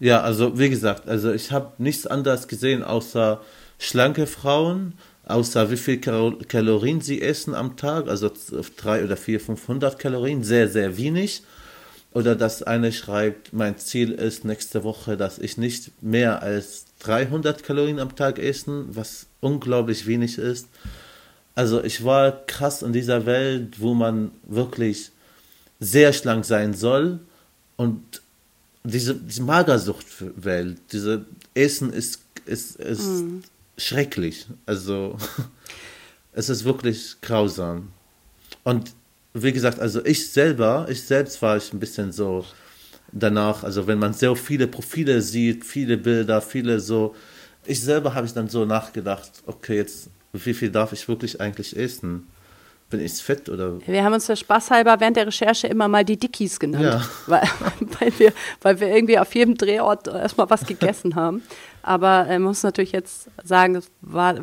[0.00, 3.40] Ja, also wie gesagt, also ich habe nichts anderes gesehen außer
[3.78, 4.94] schlanke Frauen,
[5.28, 8.30] außer wie viel Kalorien sie essen am Tag, also
[8.76, 11.42] drei oder vier, 500 Kalorien, sehr, sehr wenig.
[12.12, 17.62] Oder dass eine schreibt, mein Ziel ist nächste Woche, dass ich nicht mehr als 300
[17.62, 20.68] Kalorien am Tag essen, was unglaublich wenig ist.
[21.54, 25.10] Also ich war krass in dieser Welt, wo man wirklich
[25.80, 27.20] sehr schlank sein soll
[27.76, 28.22] und
[28.84, 33.40] diese, diese Magersuchtwelt, diese Essen ist, ist, ist mm.
[33.78, 34.46] Schrecklich.
[34.66, 35.16] Also
[36.32, 37.92] es ist wirklich grausam.
[38.64, 38.92] Und
[39.32, 42.44] wie gesagt, also ich selber, ich selbst war ich ein bisschen so
[43.12, 47.14] danach, also wenn man so viele Profile sieht, viele Bilder, viele so,
[47.64, 51.76] ich selber habe ich dann so nachgedacht, okay, jetzt, wie viel darf ich wirklich eigentlich
[51.76, 52.26] essen?
[52.90, 53.78] Bin ich fett oder?
[53.86, 57.02] Wir haben uns der Spaßhalber während der Recherche immer mal die Dickies genannt, ja.
[57.26, 57.42] weil,
[57.98, 61.42] weil, wir, weil wir irgendwie auf jedem Drehort erstmal was gegessen haben.
[61.82, 64.36] Aber äh, man muss natürlich jetzt sagen, war,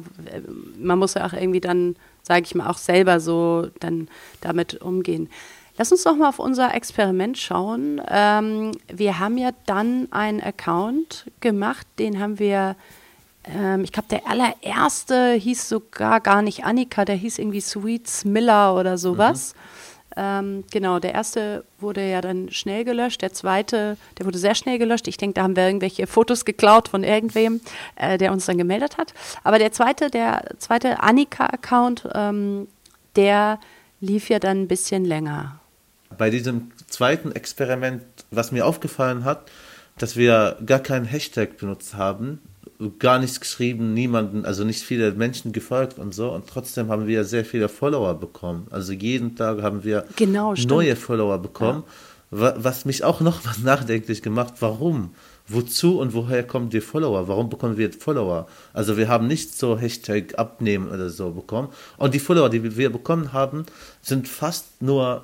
[0.78, 4.10] man muss ja auch irgendwie dann, sage ich mal, auch selber so dann
[4.42, 5.30] damit umgehen.
[5.78, 8.02] Lass uns doch mal auf unser Experiment schauen.
[8.10, 12.76] Ähm, wir haben ja dann einen Account gemacht, den haben wir,
[13.48, 18.76] ähm, ich glaube, der allererste hieß sogar gar nicht Annika, der hieß irgendwie Sweets Miller
[18.76, 19.54] oder sowas.
[19.54, 19.60] Mhm.
[20.18, 24.80] Ähm, genau, der erste wurde ja dann schnell gelöscht, der zweite, der wurde sehr schnell
[24.80, 25.10] gelöscht.
[25.10, 27.60] Ich denke, da haben wir irgendwelche Fotos geklaut von irgendwem,
[27.96, 29.14] äh, der uns dann gemeldet hat.
[29.44, 32.68] Aber der zweite, der zweite Annika-Account, ähm,
[33.18, 33.60] der
[34.00, 35.60] lief ja dann ein bisschen länger
[36.18, 39.52] bei diesem zweiten Experiment, was mir aufgefallen hat,
[39.98, 42.42] dass wir gar keinen Hashtag benutzt haben,
[43.00, 46.32] gar nichts geschrieben, niemanden, also nicht viele Menschen gefolgt und so.
[46.32, 48.68] Und trotzdem haben wir sehr viele Follower bekommen.
[48.70, 51.84] Also jeden Tag haben wir genau, neue Follower bekommen,
[52.32, 52.54] ja.
[52.58, 54.56] was mich auch noch was nachdenklich gemacht.
[54.60, 55.12] Warum?
[55.48, 57.28] Wozu und woher kommen die Follower?
[57.28, 58.48] Warum bekommen wir Follower?
[58.74, 61.70] Also wir haben nicht so Hashtag abnehmen oder so bekommen.
[61.98, 63.66] Und die Follower, die wir bekommen haben,
[64.02, 65.24] sind fast nur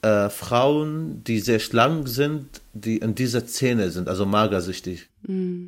[0.00, 5.08] äh, Frauen, die sehr schlank sind, die in dieser Szene sind, also magersüchtig.
[5.22, 5.66] Mm.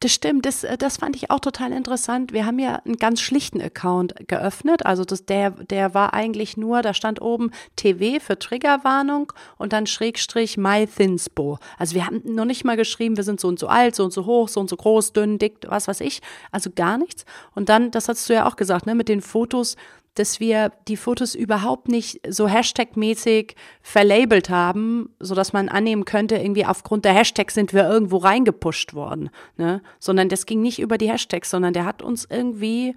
[0.00, 2.32] Das stimmt, das, äh, das fand ich auch total interessant.
[2.32, 4.84] Wir haben ja einen ganz schlichten Account geöffnet.
[4.84, 9.86] Also das, der, der war eigentlich nur, da stand oben TV für Triggerwarnung und dann
[9.86, 11.58] Schrägstrich My Thinspo.
[11.78, 14.12] Also wir haben noch nicht mal geschrieben, wir sind so und so alt, so und
[14.12, 16.20] so hoch, so und so groß, dünn, dick, was weiß ich.
[16.50, 17.24] Also gar nichts.
[17.54, 19.76] Und dann, das hast du ja auch gesagt, ne, mit den Fotos,
[20.14, 26.36] dass wir die Fotos überhaupt nicht so Hashtag-mäßig verlabelt haben, so dass man annehmen könnte,
[26.36, 29.82] irgendwie aufgrund der Hashtags sind wir irgendwo reingepusht worden, ne?
[29.98, 32.94] Sondern das ging nicht über die Hashtags, sondern der hat uns irgendwie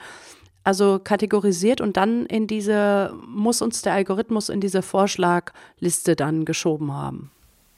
[0.66, 6.92] also kategorisiert und dann in diese, muss uns der Algorithmus in diese Vorschlagliste dann geschoben
[6.92, 7.32] haben.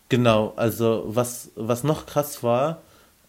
[0.10, 2.82] Genau, also was, was noch krass war,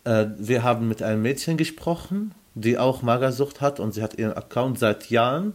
[0.05, 4.33] äh, wir haben mit einem Mädchen gesprochen, die auch Magersucht hat und sie hat ihren
[4.33, 5.55] Account seit Jahren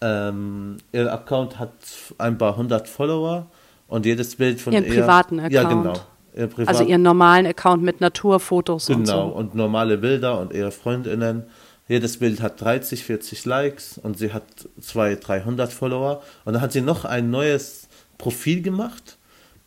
[0.00, 1.72] ähm, ihr Account hat
[2.18, 3.46] ein paar hundert Follower
[3.88, 5.00] und jedes Bild von Ihren ihr.
[5.00, 5.52] privaten Account.
[5.52, 5.94] Ja, genau.
[6.36, 9.34] Ihr Privat Also ihren normalen Account mit Naturfotos und Genau, so.
[9.34, 11.44] und normale Bilder und ihre Freundinnen.
[11.88, 14.44] Jedes Bild hat 30, 40 Likes und sie hat
[14.80, 16.22] 200, 300 Follower.
[16.44, 19.16] Und dann hat sie noch ein neues Profil gemacht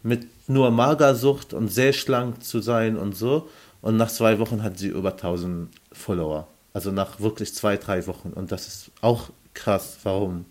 [0.03, 3.49] mit nur Magersucht und sehr schlank zu sein und so.
[3.81, 6.47] Und nach zwei Wochen hat sie über 1000 Follower.
[6.73, 8.29] Also nach wirklich zwei, drei Wochen.
[8.33, 9.99] Und das ist auch krass.
[10.03, 10.45] Warum?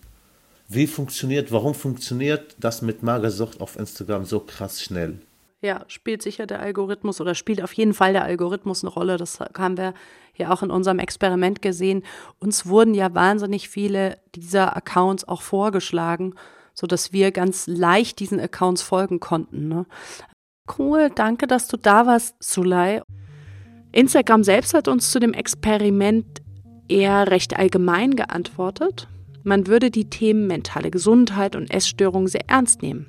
[0.69, 5.19] Wie funktioniert, warum funktioniert das mit Magersucht auf Instagram so krass schnell?
[5.63, 9.19] Ja, spielt sicher der Algorithmus oder spielt auf jeden Fall der Algorithmus eine Rolle.
[9.19, 9.95] Das haben wir
[10.35, 12.03] ja auch in unserem Experiment gesehen.
[12.39, 16.35] Uns wurden ja wahnsinnig viele dieser Accounts auch vorgeschlagen,
[16.73, 19.69] sodass wir ganz leicht diesen Accounts folgen konnten.
[19.69, 19.87] Ne?
[20.79, 23.03] Cool, danke, dass du da warst, Sulay.
[23.93, 26.41] Instagram selbst hat uns zu dem Experiment
[26.91, 29.09] eher recht allgemein geantwortet.
[29.43, 33.07] Man würde die Themen mentale Gesundheit und Essstörungen sehr ernst nehmen.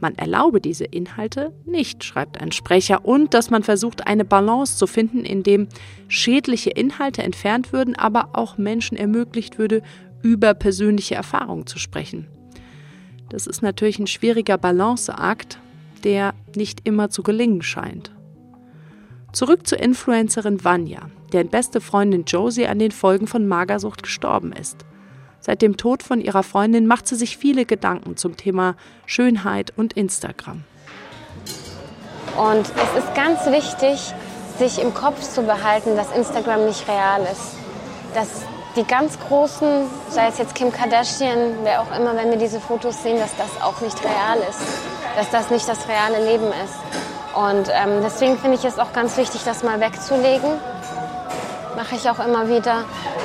[0.00, 4.86] Man erlaube diese Inhalte nicht, schreibt ein Sprecher, und dass man versucht, eine Balance zu
[4.86, 5.68] finden, in dem
[6.08, 9.82] schädliche Inhalte entfernt würden, aber auch Menschen ermöglicht würde,
[10.22, 12.28] über persönliche Erfahrungen zu sprechen.
[13.28, 15.58] Das ist natürlich ein schwieriger Balanceakt,
[16.02, 18.10] der nicht immer zu gelingen scheint.
[19.32, 24.84] Zurück zur Influencerin Vanya, deren beste Freundin Josie an den Folgen von Magersucht gestorben ist.
[25.40, 29.94] Seit dem Tod von ihrer Freundin macht sie sich viele Gedanken zum Thema Schönheit und
[29.94, 30.64] Instagram.
[32.36, 34.14] Und es ist ganz wichtig,
[34.58, 37.56] sich im Kopf zu behalten, dass Instagram nicht real ist.
[38.14, 38.42] Dass
[38.76, 43.02] die ganz Großen, sei es jetzt Kim Kardashian, wer auch immer, wenn wir diese Fotos
[43.02, 44.60] sehen, dass das auch nicht real ist.
[45.16, 46.76] Dass das nicht das reale Leben ist.
[47.34, 50.50] Und ähm, deswegen finde ich es auch ganz wichtig, das mal wegzulegen.
[51.76, 52.84] Mache ich auch immer wieder.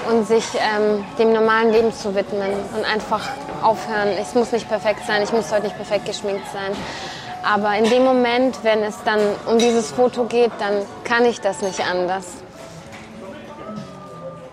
[0.10, 2.52] Und sich ähm, dem normalen Leben zu widmen.
[2.76, 3.28] Und einfach
[3.62, 4.10] aufhören.
[4.20, 6.72] Es muss nicht perfekt sein, ich muss heute nicht perfekt geschminkt sein.
[7.44, 11.62] Aber in dem Moment, wenn es dann um dieses Foto geht, dann kann ich das
[11.62, 12.26] nicht anders.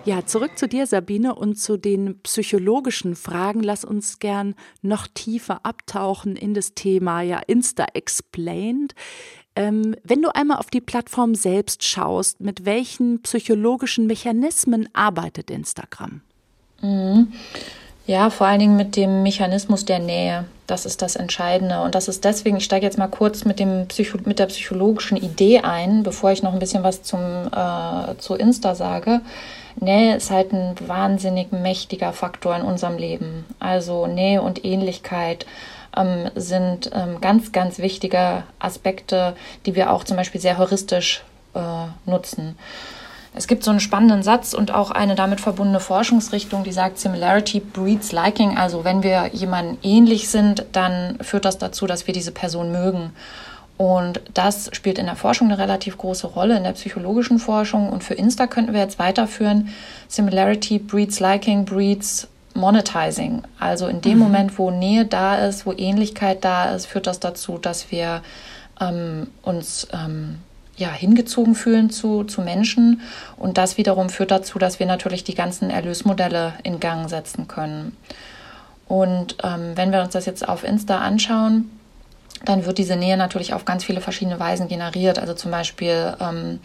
[0.04, 3.62] Ja, zurück zu dir, Sabine, und zu den psychologischen Fragen.
[3.62, 8.94] Lass uns gern noch tiefer abtauchen in das Thema ja Insta Explained.
[9.54, 16.22] Ähm, wenn du einmal auf die Plattform selbst schaust, mit welchen psychologischen Mechanismen arbeitet Instagram?
[16.80, 17.32] Mhm.
[18.06, 20.44] Ja, vor allen Dingen mit dem Mechanismus der Nähe.
[20.66, 21.80] Das ist das Entscheidende.
[21.82, 25.16] Und das ist deswegen, ich steige jetzt mal kurz mit, dem Psycho mit der psychologischen
[25.16, 29.20] Idee ein, bevor ich noch ein bisschen was zum, äh, zu Insta sage.
[29.76, 33.44] Nähe ist halt ein wahnsinnig mächtiger Faktor in unserem Leben.
[33.60, 35.46] Also Nähe und Ähnlichkeit
[35.96, 39.34] ähm, sind ähm, ganz, ganz wichtige Aspekte,
[39.66, 41.22] die wir auch zum Beispiel sehr heuristisch
[41.54, 41.60] äh,
[42.10, 42.56] nutzen.
[43.34, 47.60] Es gibt so einen spannenden Satz und auch eine damit verbundene Forschungsrichtung, die sagt, Similarity
[47.60, 48.58] breeds liking.
[48.58, 53.12] Also wenn wir jemandem ähnlich sind, dann führt das dazu, dass wir diese Person mögen.
[53.78, 57.88] Und das spielt in der Forschung eine relativ große Rolle, in der psychologischen Forschung.
[57.88, 59.70] Und für Insta könnten wir jetzt weiterführen,
[60.08, 63.42] Similarity breeds liking, breeds monetizing.
[63.58, 64.18] Also in dem mhm.
[64.18, 68.22] Moment, wo Nähe da ist, wo Ähnlichkeit da ist, führt das dazu, dass wir
[68.80, 70.38] ähm, uns ähm,
[70.76, 73.02] ja, hingezogen fühlen zu, zu Menschen.
[73.36, 77.96] Und das wiederum führt dazu, dass wir natürlich die ganzen Erlösmodelle in Gang setzen können.
[78.88, 81.70] Und ähm, wenn wir uns das jetzt auf Insta anschauen,
[82.44, 85.18] dann wird diese Nähe natürlich auf ganz viele verschiedene Weisen generiert.
[85.18, 86.58] Also zum Beispiel, ähm,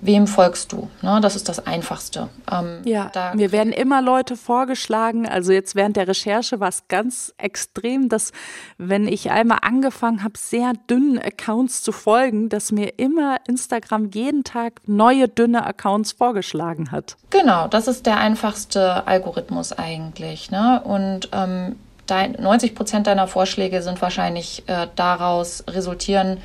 [0.00, 0.88] wem folgst du?
[1.02, 2.28] Ne, das ist das Einfachste.
[2.50, 5.26] Ähm, ja, mir werden immer Leute vorgeschlagen.
[5.28, 8.32] Also jetzt während der Recherche war es ganz extrem, dass
[8.78, 14.44] wenn ich einmal angefangen habe, sehr dünnen Accounts zu folgen, dass mir immer Instagram jeden
[14.44, 17.16] Tag neue dünne Accounts vorgeschlagen hat.
[17.30, 20.50] Genau, das ist der einfachste Algorithmus eigentlich.
[20.50, 20.80] Ne?
[20.84, 21.76] Und ähm,
[22.08, 26.38] 90 Prozent deiner Vorschläge sind wahrscheinlich äh, daraus resultieren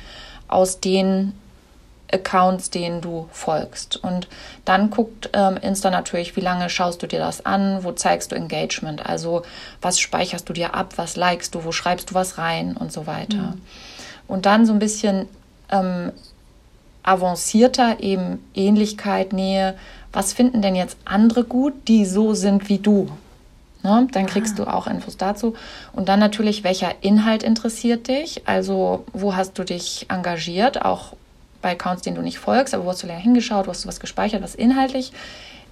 [0.48, 1.34] aus den
[2.12, 3.96] Accounts, denen du folgst.
[3.96, 4.28] Und
[4.64, 8.36] dann guckt ähm, Insta natürlich, wie lange schaust du dir das an, wo zeigst du
[8.36, 9.42] Engagement, also
[9.80, 13.06] was speicherst du dir ab, was likest du, wo schreibst du was rein und so
[13.06, 13.36] weiter.
[13.36, 13.60] Mhm.
[14.28, 15.28] Und dann so ein bisschen
[15.70, 16.12] ähm,
[17.02, 19.74] avancierter eben Ähnlichkeit, Nähe.
[20.12, 23.08] Was finden denn jetzt andere gut, die so sind wie du?
[23.82, 24.06] Ne?
[24.12, 24.64] Dann kriegst ah.
[24.64, 25.54] du auch Infos dazu.
[25.92, 28.42] Und dann natürlich, welcher Inhalt interessiert dich?
[28.46, 30.84] Also, wo hast du dich engagiert?
[30.84, 31.14] Auch
[31.62, 33.88] bei Accounts, denen du nicht folgst, aber wo hast du länger hingeschaut, wo hast du
[33.88, 35.12] was gespeichert, was inhaltlich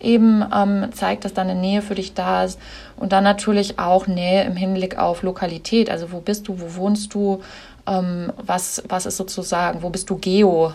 [0.00, 2.58] eben ähm, zeigt, dass da eine Nähe für dich da ist.
[2.96, 5.90] Und dann natürlich auch Nähe im Hinblick auf Lokalität.
[5.90, 7.42] Also, wo bist du, wo wohnst du?
[7.86, 10.72] Ähm, was, was ist sozusagen, wo bist du geo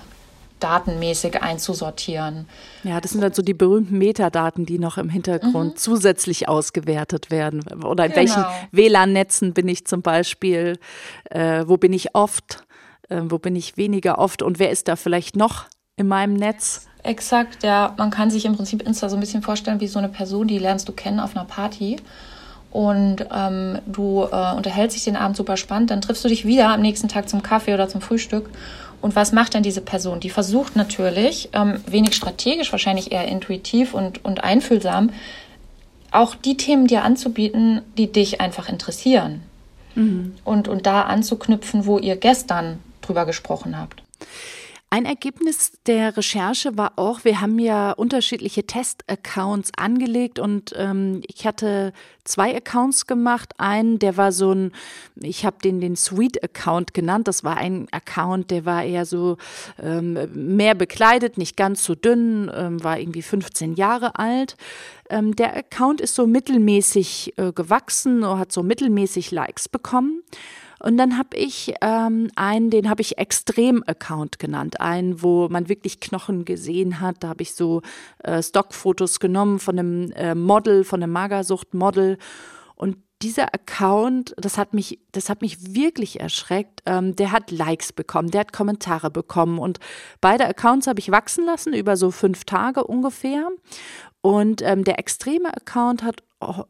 [0.59, 2.47] datenmäßig einzusortieren.
[2.83, 5.77] Ja, das sind dann so die berühmten Metadaten, die noch im Hintergrund mhm.
[5.77, 7.63] zusätzlich ausgewertet werden.
[7.83, 8.21] Oder in genau.
[8.21, 10.79] welchen WLAN-Netzen bin ich zum Beispiel,
[11.29, 12.64] äh, wo bin ich oft,
[13.09, 15.65] äh, wo bin ich weniger oft und wer ist da vielleicht noch
[15.97, 16.87] in meinem Netz?
[17.03, 17.93] Exakt, ja.
[17.97, 20.57] Man kann sich im Prinzip Insta so ein bisschen vorstellen wie so eine Person, die
[20.57, 21.97] lernst du kennen auf einer Party
[22.71, 26.69] und ähm, du äh, unterhältst dich den Abend super spannend, dann triffst du dich wieder
[26.69, 28.49] am nächsten Tag zum Kaffee oder zum Frühstück.
[29.01, 30.19] Und was macht denn diese Person?
[30.19, 35.11] Die versucht natürlich, ähm, wenig strategisch, wahrscheinlich eher intuitiv und, und einfühlsam,
[36.11, 39.43] auch die Themen dir anzubieten, die dich einfach interessieren.
[39.95, 40.33] Mhm.
[40.43, 44.03] Und, und da anzuknüpfen, wo ihr gestern drüber gesprochen habt.
[44.91, 51.45] Ein Ergebnis der Recherche war auch, wir haben ja unterschiedliche Test-Accounts angelegt und ähm, ich
[51.45, 51.91] hatte
[52.23, 53.53] zwei Accounts gemacht.
[53.57, 54.71] Einen, der war so ein,
[55.15, 57.27] ich habe den den Sweet-Account genannt.
[57.27, 59.35] Das war ein Account, der war eher so
[59.83, 64.55] ähm, mehr bekleidet, nicht ganz so dünn, ähm, war irgendwie 15 Jahre alt.
[65.09, 70.23] Ähm, der Account ist so mittelmäßig äh, gewachsen, hat so mittelmäßig Likes bekommen.
[70.79, 75.99] Und dann habe ich ähm, einen, den habe ich Extrem-Account genannt, einen, wo man wirklich
[75.99, 77.17] Knochen gesehen hat.
[77.21, 77.81] Da habe ich so
[78.23, 82.17] äh, Stockfotos genommen von einem äh, Model, von einem Magersucht-Model.
[82.75, 86.81] Und dieser Account, das hat mich, das hat mich wirklich erschreckt.
[86.85, 89.79] Ähm, der hat Likes bekommen, der hat Kommentare bekommen und
[90.21, 93.49] beide Accounts habe ich wachsen lassen über so fünf Tage ungefähr.
[94.21, 96.23] Und ähm, der extreme Account hat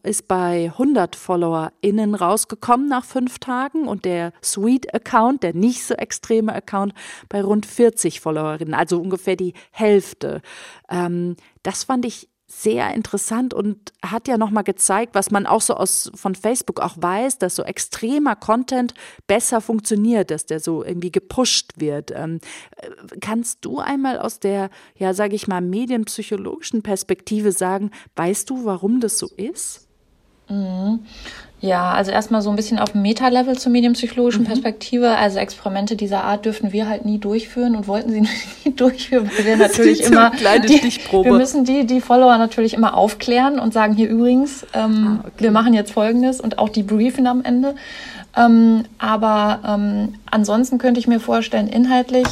[0.03, 6.53] ist bei 100 FollowerInnen rausgekommen nach fünf Tagen und der Sweet-Account, der nicht so extreme
[6.53, 6.93] Account,
[7.29, 10.41] bei rund 40 FollowerInnen, also ungefähr die Hälfte.
[10.89, 15.73] Ähm, das fand ich sehr interessant und hat ja nochmal gezeigt, was man auch so
[15.73, 18.93] aus von Facebook auch weiß, dass so extremer Content
[19.25, 22.11] besser funktioniert, dass der so irgendwie gepusht wird.
[22.11, 22.39] Ähm,
[22.77, 28.63] äh, kannst du einmal aus der, ja, sage ich mal, medienpsychologischen Perspektive sagen, weißt du,
[28.65, 29.84] warum das so ist?
[30.49, 30.99] Mhm.
[31.61, 34.47] Ja, also erstmal so ein bisschen auf Meta-Level zur medienpsychologischen mhm.
[34.47, 35.15] Perspektive.
[35.15, 38.21] Also Experimente dieser Art dürfen wir halt nie durchführen und wollten sie
[38.65, 43.57] nie durchführen, weil wir natürlich immer die, wir müssen die die Follower natürlich immer aufklären
[43.57, 45.43] und sagen hier übrigens, ähm, ah, okay.
[45.45, 47.75] wir machen jetzt Folgendes und auch die briefen am Ende.
[48.37, 52.27] Ähm, aber ähm, ansonsten könnte ich mir vorstellen, inhaltlich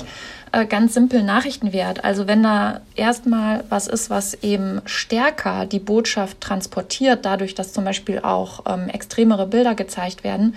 [0.53, 2.03] äh, ganz simpel Nachrichtenwert.
[2.03, 7.83] Also wenn da erstmal was ist, was eben stärker die Botschaft transportiert, dadurch, dass zum
[7.83, 10.55] Beispiel auch ähm, extremere Bilder gezeigt werden,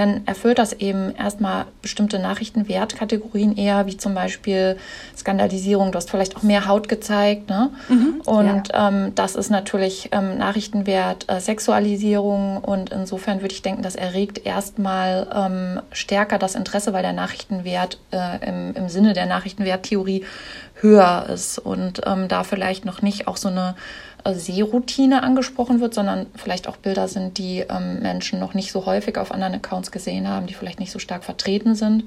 [0.00, 4.76] dann erfüllt das eben erstmal bestimmte Nachrichtenwertkategorien eher, wie zum Beispiel
[5.16, 5.92] Skandalisierung.
[5.92, 7.50] Du hast vielleicht auch mehr Haut gezeigt.
[7.50, 7.70] Ne?
[7.88, 8.88] Mhm, und ja.
[8.88, 12.58] ähm, das ist natürlich ähm, Nachrichtenwert äh, Sexualisierung.
[12.58, 17.98] Und insofern würde ich denken, das erregt erstmal ähm, stärker das Interesse, weil der Nachrichtenwert
[18.10, 20.24] äh, im, im Sinne der Nachrichtenwerttheorie
[20.82, 23.74] höher ist und ähm, da vielleicht noch nicht auch so eine
[24.26, 29.18] Sehroutine angesprochen wird, sondern vielleicht auch Bilder sind, die ähm, Menschen noch nicht so häufig
[29.18, 32.04] auf anderen Accounts gesehen haben, die vielleicht nicht so stark vertreten sind.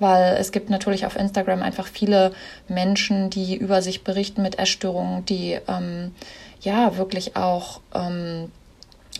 [0.00, 2.32] Weil es gibt natürlich auf Instagram einfach viele
[2.68, 6.12] Menschen, die über sich berichten mit Essstörungen, die ähm,
[6.60, 8.52] ja wirklich auch ähm,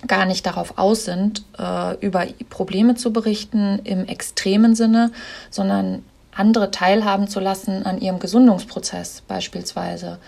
[0.07, 5.11] gar nicht darauf aus sind, äh, über Probleme zu berichten im extremen Sinne,
[5.51, 10.19] sondern andere teilhaben zu lassen an ihrem Gesundungsprozess beispielsweise.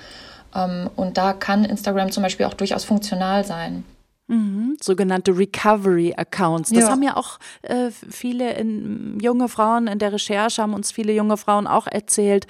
[0.54, 3.84] Ähm, und da kann Instagram zum Beispiel auch durchaus funktional sein.
[4.30, 6.70] Mhm, sogenannte Recovery-Accounts.
[6.70, 6.90] Das ja.
[6.90, 11.36] haben ja auch äh, viele in, junge Frauen in der Recherche, haben uns viele junge
[11.36, 12.46] Frauen auch erzählt,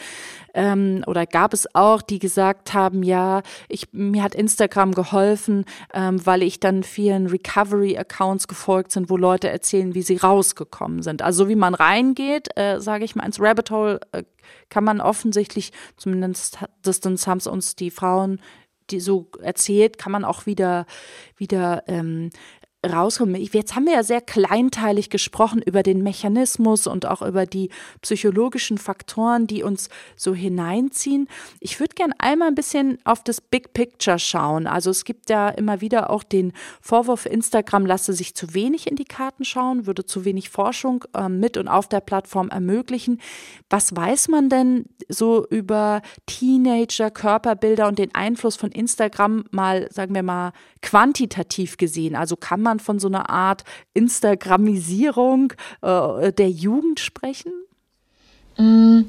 [0.52, 3.40] ähm, oder gab es auch, die gesagt haben, ja,
[3.70, 5.64] ich, mir hat Instagram geholfen,
[5.94, 11.22] ähm, weil ich dann vielen Recovery-Accounts gefolgt sind, wo Leute erzählen, wie sie rausgekommen sind.
[11.22, 14.24] Also wie man reingeht, äh, sage ich mal, ins Rabbit Hole äh,
[14.68, 18.40] kann man offensichtlich, zumindest haben es uns die Frauen
[18.90, 20.86] die so erzählt, kann man auch wieder,
[21.36, 22.30] wieder ähm,
[22.86, 23.36] rauskommen.
[23.36, 27.68] Jetzt haben wir ja sehr kleinteilig gesprochen über den Mechanismus und auch über die
[28.00, 31.28] psychologischen Faktoren, die uns so hineinziehen.
[31.60, 34.66] Ich würde gerne einmal ein bisschen auf das Big Picture schauen.
[34.66, 38.96] Also es gibt ja immer wieder auch den Vorwurf, Instagram lasse sich zu wenig in
[38.96, 43.20] die Karten schauen, würde zu wenig Forschung äh, mit und auf der Plattform ermöglichen.
[43.68, 50.14] Was weiß man denn so über Teenager, Körperbilder und den Einfluss von Instagram mal, sagen
[50.14, 52.16] wir mal, quantitativ gesehen?
[52.16, 55.52] Also kann man man von so einer Art Instagramisierung
[55.82, 57.52] äh, der Jugend sprechen?
[58.56, 59.02] Mm,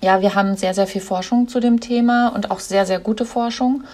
[0.00, 3.24] ja, wir haben sehr, sehr viel Forschung zu dem Thema und auch sehr, sehr gute
[3.24, 3.84] Forschung.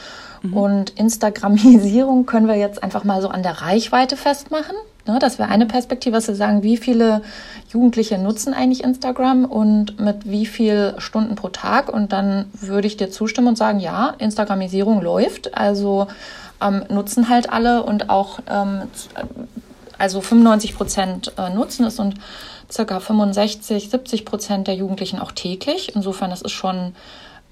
[0.43, 0.55] Mhm.
[0.55, 4.77] Und Instagramisierung können wir jetzt einfach mal so an der Reichweite festmachen.
[5.07, 7.21] Ne, das wäre eine Perspektive, dass wir sagen, wie viele
[7.69, 11.91] Jugendliche nutzen eigentlich Instagram und mit wie viel Stunden pro Tag.
[11.93, 15.57] Und dann würde ich dir zustimmen und sagen, ja, Instagramisierung läuft.
[15.59, 16.07] Also
[16.61, 18.83] ähm, nutzen halt alle und auch ähm,
[19.99, 22.15] also 95 Prozent äh, nutzen es und
[22.71, 25.95] circa 65, 70 Prozent der Jugendlichen auch täglich.
[25.95, 26.95] Insofern, das ist schon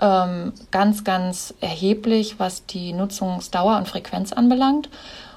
[0.00, 4.88] ähm, ganz, ganz erheblich, was die Nutzungsdauer und Frequenz anbelangt.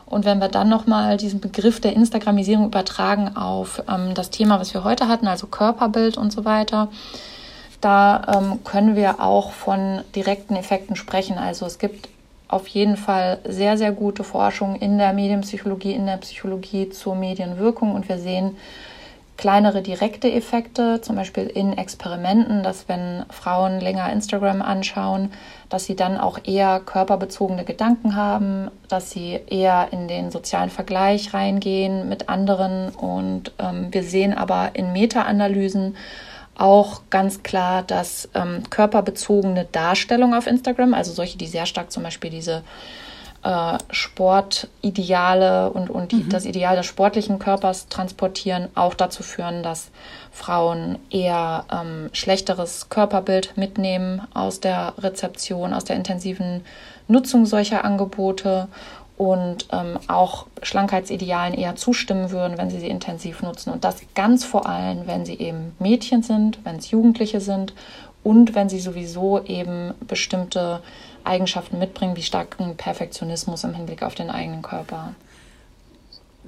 [0.06, 4.74] Und wenn wir dann nochmal diesen Begriff der Instagramisierung übertragen auf ähm, das Thema, was
[4.74, 6.90] wir heute hatten, also Körperbild und so weiter,
[7.82, 11.38] da ähm, können wir auch von direkten Effekten sprechen.
[11.38, 12.10] Also es gibt
[12.48, 17.96] auf jeden Fall sehr, sehr gute Forschung in der Medienpsychologie, in der Psychologie zur Medienwirkung
[17.96, 18.56] und wir sehen
[19.38, 25.32] kleinere direkte Effekte, zum Beispiel in Experimenten, dass wenn Frauen länger Instagram anschauen,
[25.70, 31.34] dass sie dann auch eher körperbezogene Gedanken haben, dass sie eher in den sozialen Vergleich
[31.34, 32.90] reingehen mit anderen.
[32.90, 35.98] Und ähm, wir sehen aber in Meta-Analysen
[36.56, 42.04] auch ganz klar, dass ähm, körperbezogene Darstellung auf Instagram, also solche, die sehr stark zum
[42.04, 42.64] Beispiel diese
[43.46, 46.30] äh, Sportideale und, und mhm.
[46.30, 49.92] das Ideal des sportlichen Körpers transportieren, auch dazu führen, dass
[50.32, 56.66] Frauen eher ähm, schlechteres Körperbild mitnehmen aus der Rezeption, aus der intensiven
[57.08, 58.68] Nutzung solcher Angebote
[59.18, 63.72] und ähm, auch Schlankheitsidealen eher zustimmen würden, wenn sie sie intensiv nutzen.
[63.72, 67.74] Und das ganz vor allem, wenn sie eben Mädchen sind, wenn es Jugendliche sind
[68.24, 70.82] und wenn sie sowieso eben bestimmte
[71.24, 75.16] Eigenschaften mitbringen, wie starken Perfektionismus im Hinblick auf den eigenen Körper.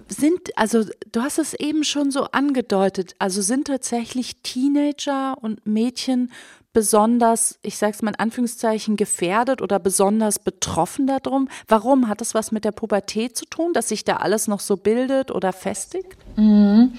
[0.09, 6.31] Sind, also du hast es eben schon so angedeutet, also sind tatsächlich Teenager und Mädchen
[6.77, 11.49] besonders, ich sage es mal in Anführungszeichen, gefährdet oder besonders betroffen darum?
[11.67, 12.07] Warum?
[12.07, 15.31] Hat das was mit der Pubertät zu tun, dass sich da alles noch so bildet
[15.31, 16.15] oder festigt?
[16.35, 16.93] Mhm.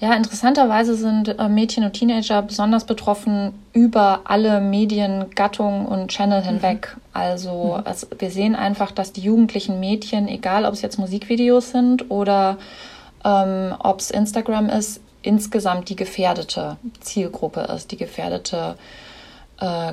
[0.00, 6.96] Ja, interessanterweise sind äh, Mädchen und Teenager besonders betroffen über alle Mediengattungen und Channel hinweg.
[6.96, 7.00] Mhm.
[7.12, 7.84] Also mhm.
[7.84, 12.56] es, wir sehen einfach, dass die jugendlichen Mädchen, egal ob es jetzt Musikvideos sind oder
[13.26, 19.07] ähm, ob es Instagram ist, insgesamt die gefährdete Zielgruppe ist, die gefährdete äh,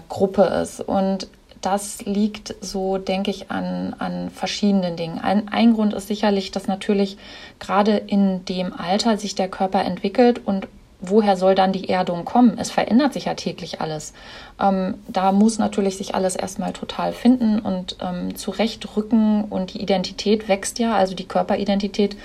[0.10, 0.82] Gruppe ist.
[0.82, 1.28] Und
[1.62, 5.20] das liegt so, denke ich, an, an verschiedenen Dingen.
[5.20, 7.18] Ein, ein Grund ist sicherlich, dass natürlich
[7.60, 10.68] gerade in dem Alter sich der Körper entwickelt und
[11.02, 12.58] woher soll dann die Erdung kommen?
[12.58, 14.14] Es verändert sich ja täglich alles.
[14.62, 20.48] Ähm, da muss natürlich sich alles erstmal total finden und ähm, zurechtrücken und die Identität
[20.48, 22.16] wächst ja, also die Körperidentität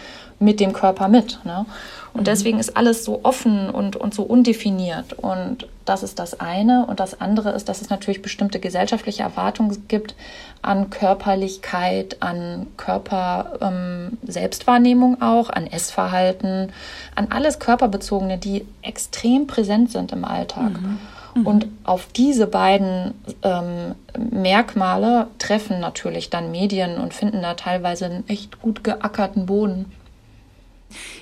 [0.40, 1.38] mit dem Körper mit.
[1.44, 1.66] Ne?
[2.12, 2.24] Und mhm.
[2.24, 5.12] deswegen ist alles so offen und, und so undefiniert.
[5.12, 6.86] Und das ist das eine.
[6.86, 10.16] Und das andere ist, dass es natürlich bestimmte gesellschaftliche Erwartungen gibt
[10.62, 16.72] an Körperlichkeit, an Körper-Selbstwahrnehmung ähm, auch, an Essverhalten,
[17.14, 20.80] an alles Körperbezogene, die extrem präsent sind im Alltag.
[20.80, 20.98] Mhm.
[21.34, 21.46] Mhm.
[21.46, 28.28] Und auf diese beiden ähm, Merkmale treffen natürlich dann Medien und finden da teilweise einen
[28.28, 29.92] echt gut geackerten Boden.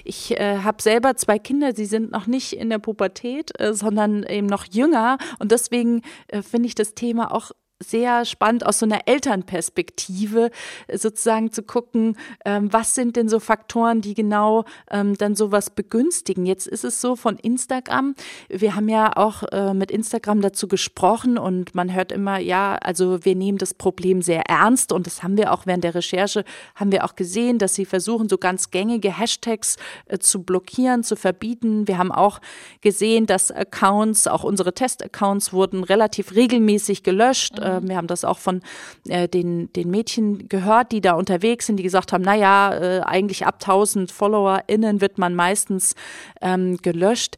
[0.04, 4.22] Ich äh, habe selber zwei Kinder, sie sind noch nicht in der Pubertät, äh, sondern
[4.24, 5.18] eben noch jünger.
[5.38, 10.50] Und deswegen äh, finde ich das Thema auch sehr spannend aus so einer Elternperspektive
[10.88, 15.70] äh, sozusagen zu gucken, ähm, was sind denn so Faktoren, die genau ähm, dann sowas
[15.70, 16.44] begünstigen.
[16.44, 18.14] Jetzt ist es so von Instagram.
[18.48, 23.24] Wir haben ja auch äh, mit Instagram dazu gesprochen und man hört immer, ja, also
[23.24, 26.90] wir nehmen das Problem sehr ernst und das haben wir auch während der Recherche, haben
[26.90, 29.76] wir auch gesehen, dass sie versuchen, so ganz gängige Hashtags
[30.06, 31.86] äh, zu blockieren, zu verbieten.
[31.86, 32.40] Wir haben auch
[32.80, 37.60] gesehen, dass Accounts, auch unsere Testaccounts wurden relativ regelmäßig gelöscht.
[37.60, 38.62] Mhm äh, wir haben das auch von
[39.08, 43.46] äh, den, den Mädchen gehört, die da unterwegs sind, die gesagt haben, naja, äh, eigentlich
[43.46, 45.94] ab 1000 FollowerInnen wird man meistens
[46.40, 47.36] ähm, gelöscht.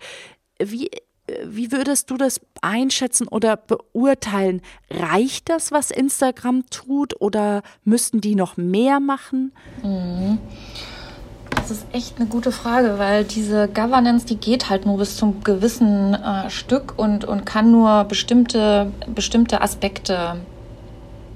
[0.58, 4.62] Wie, äh, wie würdest du das einschätzen oder beurteilen?
[4.90, 9.52] Reicht das, was Instagram tut oder müssten die noch mehr machen?
[9.82, 10.38] Mhm.
[11.60, 15.44] Das ist echt eine gute Frage, weil diese Governance, die geht halt nur bis zum
[15.44, 20.36] gewissen äh, Stück und, und kann nur bestimmte, bestimmte Aspekte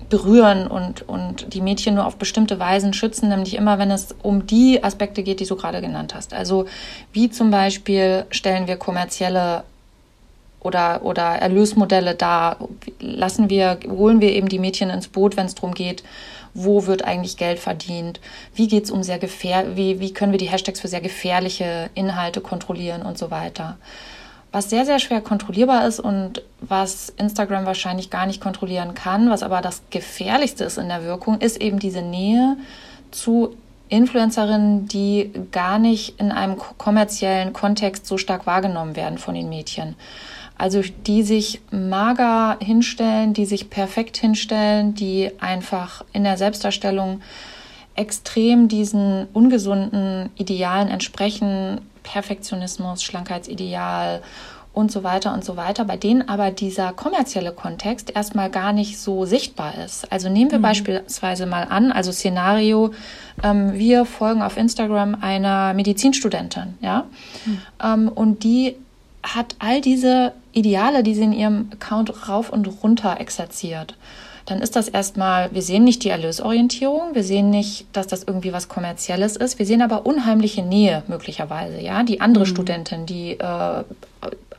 [0.08, 4.46] berühren und, und die Mädchen nur auf bestimmte Weisen schützen, nämlich immer, wenn es um
[4.46, 6.32] die Aspekte geht, die du gerade genannt hast.
[6.32, 6.64] Also
[7.12, 9.64] wie zum Beispiel stellen wir kommerzielle
[10.60, 12.56] oder, oder Erlösmodelle dar,
[12.98, 16.02] lassen wir, holen wir eben die Mädchen ins Boot, wenn es darum geht,
[16.54, 18.20] wo wird eigentlich Geld verdient,
[18.54, 22.40] wie geht's um sehr gefähr wie, wie können wir die Hashtags für sehr gefährliche Inhalte
[22.40, 23.76] kontrollieren und so weiter.
[24.52, 29.42] Was sehr, sehr schwer kontrollierbar ist und was Instagram wahrscheinlich gar nicht kontrollieren kann, was
[29.42, 32.56] aber das Gefährlichste ist in der Wirkung, ist eben diese Nähe
[33.10, 33.56] zu
[33.88, 39.96] Influencerinnen, die gar nicht in einem kommerziellen Kontext so stark wahrgenommen werden von den Mädchen.
[40.56, 47.22] Also die sich mager hinstellen, die sich perfekt hinstellen, die einfach in der Selbstdarstellung
[47.96, 54.22] extrem diesen ungesunden Idealen entsprechen, Perfektionismus, Schlankheitsideal
[54.74, 58.98] und so weiter und so weiter, bei denen aber dieser kommerzielle Kontext erstmal gar nicht
[58.98, 60.10] so sichtbar ist.
[60.12, 60.62] Also nehmen wir mhm.
[60.62, 62.92] beispielsweise mal an, also Szenario,
[63.42, 67.06] ähm, wir folgen auf Instagram einer Medizinstudentin, ja,
[67.46, 67.58] mhm.
[67.82, 68.76] ähm, und die
[69.24, 73.96] hat all diese Ideale, die sie in ihrem Account rauf und runter exerziert
[74.46, 78.52] dann ist das erstmal, wir sehen nicht die Erlösorientierung, wir sehen nicht, dass das irgendwie
[78.52, 82.02] was Kommerzielles ist, wir sehen aber unheimliche Nähe möglicherweise, ja.
[82.02, 82.48] Die andere mhm.
[82.48, 83.84] Studentin, die äh,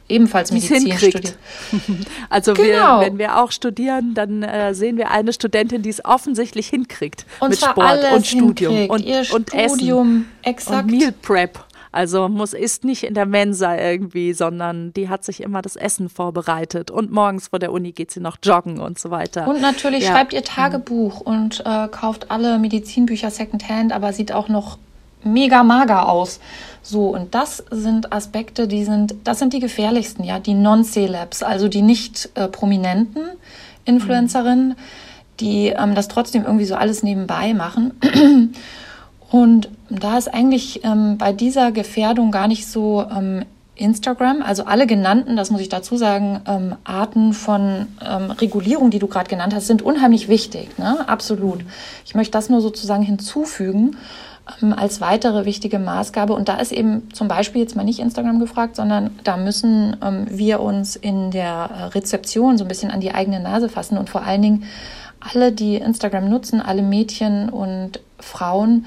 [0.10, 1.38] ebenfalls Medizin studiert.
[2.30, 3.00] Also genau.
[3.00, 7.26] wir, wenn wir auch studieren, dann äh, sehen wir eine Studentin, die es offensichtlich hinkriegt
[7.40, 10.92] und mit Sport und Studium und, und, Ihr und Studium, Essen exakt.
[10.92, 11.65] und Meal Prep.
[11.96, 16.10] Also muss ist nicht in der Mensa irgendwie, sondern die hat sich immer das Essen
[16.10, 19.48] vorbereitet und morgens vor der Uni geht sie noch joggen und so weiter.
[19.48, 20.12] Und natürlich ja.
[20.12, 24.78] schreibt ihr Tagebuch und äh, kauft alle Medizinbücher Secondhand, aber sieht auch noch
[25.24, 26.42] mega mager aus.
[26.84, 31.70] So, und das sind Aspekte, die sind, das sind die gefährlichsten, ja, die Non-Celebs, also
[31.70, 33.24] die nicht äh, prominenten
[33.86, 34.76] Influencerinnen, mhm.
[35.40, 37.94] die ähm, das trotzdem irgendwie so alles nebenbei machen.
[39.32, 44.88] Und da ist eigentlich ähm, bei dieser Gefährdung gar nicht so ähm, Instagram, also alle
[44.88, 49.54] genannten, das muss ich dazu sagen, ähm, Arten von ähm, Regulierung, die du gerade genannt
[49.54, 51.08] hast, sind unheimlich wichtig, ne?
[51.08, 51.60] absolut.
[52.06, 53.98] Ich möchte das nur sozusagen hinzufügen
[54.62, 56.34] ähm, als weitere wichtige Maßgabe.
[56.34, 60.28] Und da ist eben zum Beispiel jetzt mal nicht Instagram gefragt, sondern da müssen ähm,
[60.30, 64.10] wir uns in der äh, Rezeption so ein bisschen an die eigene Nase fassen und
[64.10, 64.64] vor allen Dingen
[65.20, 68.86] alle, die Instagram nutzen, alle Mädchen und Frauen,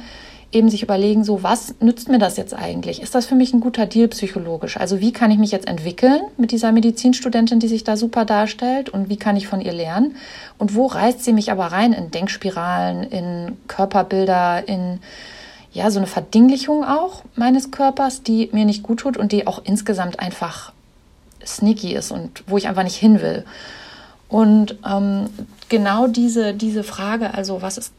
[0.51, 3.03] eben sich überlegen, so was nützt mir das jetzt eigentlich?
[3.03, 4.79] Ist das für mich ein guter Deal psychologisch?
[4.79, 8.89] Also wie kann ich mich jetzt entwickeln mit dieser Medizinstudentin, die sich da super darstellt
[8.89, 10.17] und wie kann ich von ihr lernen?
[10.57, 15.01] Und wo reißt sie mich aber rein in Denkspiralen, in Körperbilder, in
[15.73, 19.61] ja, so eine Verdinglichung auch meines Körpers, die mir nicht gut tut und die auch
[19.65, 20.73] insgesamt einfach
[21.45, 23.45] sneaky ist und wo ich einfach nicht hin will.
[24.29, 25.29] Und ähm,
[25.69, 27.93] genau diese, diese Frage, also was ist,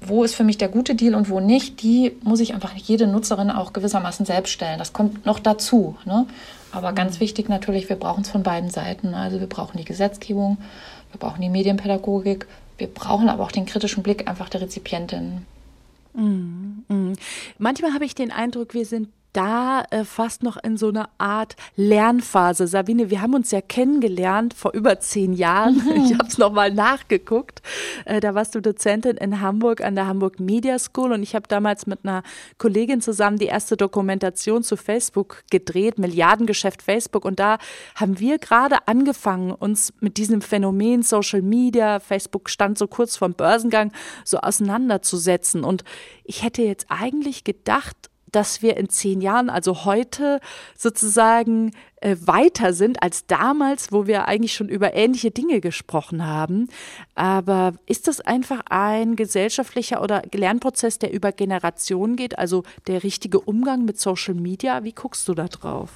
[0.00, 3.06] wo ist für mich der gute Deal und wo nicht, die muss ich einfach jede
[3.06, 4.78] Nutzerin auch gewissermaßen selbst stellen.
[4.78, 5.96] Das kommt noch dazu.
[6.04, 6.26] Ne?
[6.72, 7.20] Aber ganz mhm.
[7.20, 9.14] wichtig natürlich, wir brauchen es von beiden Seiten.
[9.14, 10.58] Also wir brauchen die Gesetzgebung,
[11.12, 12.46] wir brauchen die Medienpädagogik,
[12.78, 15.46] wir brauchen aber auch den kritischen Blick einfach der Rezipientin.
[16.14, 16.84] Mhm.
[16.88, 17.12] Mhm.
[17.58, 21.56] Manchmal habe ich den Eindruck, wir sind da äh, fast noch in so einer Art
[21.76, 22.66] Lernphase.
[22.66, 25.76] Sabine, wir haben uns ja kennengelernt vor über zehn Jahren.
[25.76, 26.04] Mhm.
[26.06, 27.60] Ich habe es nochmal nachgeguckt.
[28.06, 31.46] Äh, da warst du Dozentin in Hamburg an der Hamburg Media School und ich habe
[31.48, 32.22] damals mit einer
[32.56, 37.24] Kollegin zusammen die erste Dokumentation zu Facebook gedreht, Milliardengeschäft Facebook.
[37.24, 37.58] Und da
[37.94, 43.34] haben wir gerade angefangen, uns mit diesem Phänomen Social Media, Facebook stand so kurz vorm
[43.34, 43.92] Börsengang,
[44.24, 45.62] so auseinanderzusetzen.
[45.62, 45.84] Und
[46.24, 50.40] ich hätte jetzt eigentlich gedacht, dass wir in zehn Jahren, also heute
[50.76, 51.72] sozusagen
[52.02, 56.68] äh, weiter sind als damals, wo wir eigentlich schon über ähnliche Dinge gesprochen haben.
[57.14, 63.40] Aber ist das einfach ein gesellschaftlicher oder Lernprozess, der über Generationen geht, also der richtige
[63.40, 64.84] Umgang mit Social Media?
[64.84, 65.88] Wie guckst du da drauf?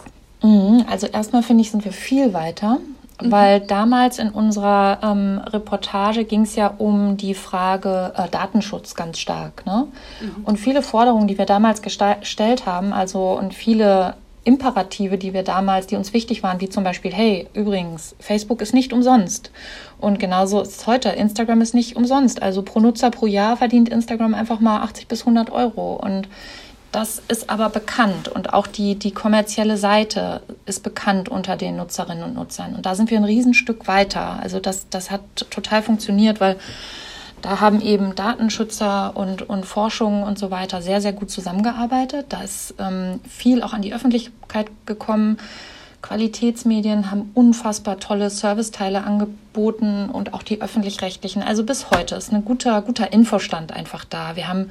[0.42, 2.80] Mhm, also erstmal finde ich, sind wir viel weiter.
[3.22, 3.32] Mhm.
[3.32, 9.18] Weil damals in unserer ähm, Reportage ging es ja um die Frage äh, Datenschutz ganz
[9.18, 9.64] stark.
[9.66, 9.88] Ne?
[10.20, 10.44] Mhm.
[10.44, 14.14] Und viele Forderungen, die wir damals gestellt haben, also und viele
[14.44, 18.72] Imperative, die wir damals, die uns wichtig waren, wie zum Beispiel, hey, übrigens, Facebook ist
[18.72, 19.50] nicht umsonst.
[19.98, 21.10] Und genauso ist es heute.
[21.10, 22.40] Instagram ist nicht umsonst.
[22.40, 26.00] Also pro Nutzer pro Jahr verdient Instagram einfach mal 80 bis 100 Euro.
[26.02, 26.26] Und
[26.92, 32.24] das ist aber bekannt und auch die, die kommerzielle Seite ist bekannt unter den Nutzerinnen
[32.24, 32.74] und Nutzern.
[32.74, 34.40] Und da sind wir ein Riesenstück weiter.
[34.42, 35.20] Also das, das hat
[35.50, 36.56] total funktioniert, weil
[37.42, 42.26] da haben eben Datenschützer und, und Forschung und so weiter sehr, sehr gut zusammengearbeitet.
[42.30, 45.38] Da ist ähm, viel auch an die Öffentlichkeit gekommen.
[46.02, 51.42] Qualitätsmedien haben unfassbar tolle Serviceteile angeboten und auch die öffentlich-rechtlichen.
[51.42, 54.34] Also bis heute ist ein guter, guter Infostand einfach da.
[54.34, 54.70] Wir haben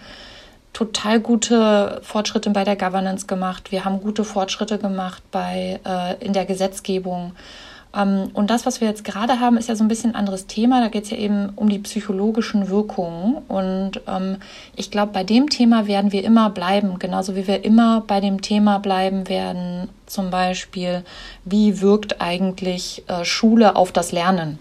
[0.73, 3.71] total gute Fortschritte bei der Governance gemacht.
[3.71, 7.33] Wir haben gute Fortschritte gemacht bei, äh, in der Gesetzgebung.
[7.95, 10.47] Ähm, und das, was wir jetzt gerade haben, ist ja so ein bisschen ein anderes
[10.47, 10.81] Thema.
[10.81, 13.37] Da geht es ja eben um die psychologischen Wirkungen.
[13.47, 14.37] Und ähm,
[14.75, 18.41] ich glaube, bei dem Thema werden wir immer bleiben, genauso wie wir immer bei dem
[18.41, 21.03] Thema bleiben werden, zum Beispiel,
[21.45, 24.59] wie wirkt eigentlich äh, Schule auf das Lernen?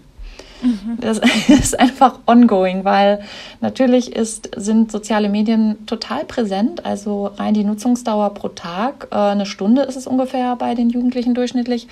[0.99, 3.21] Das ist einfach ongoing, weil
[3.61, 6.85] natürlich ist, sind soziale Medien total präsent.
[6.85, 11.33] Also rein die Nutzungsdauer pro Tag, äh, eine Stunde ist es ungefähr bei den Jugendlichen
[11.33, 11.87] durchschnittlich.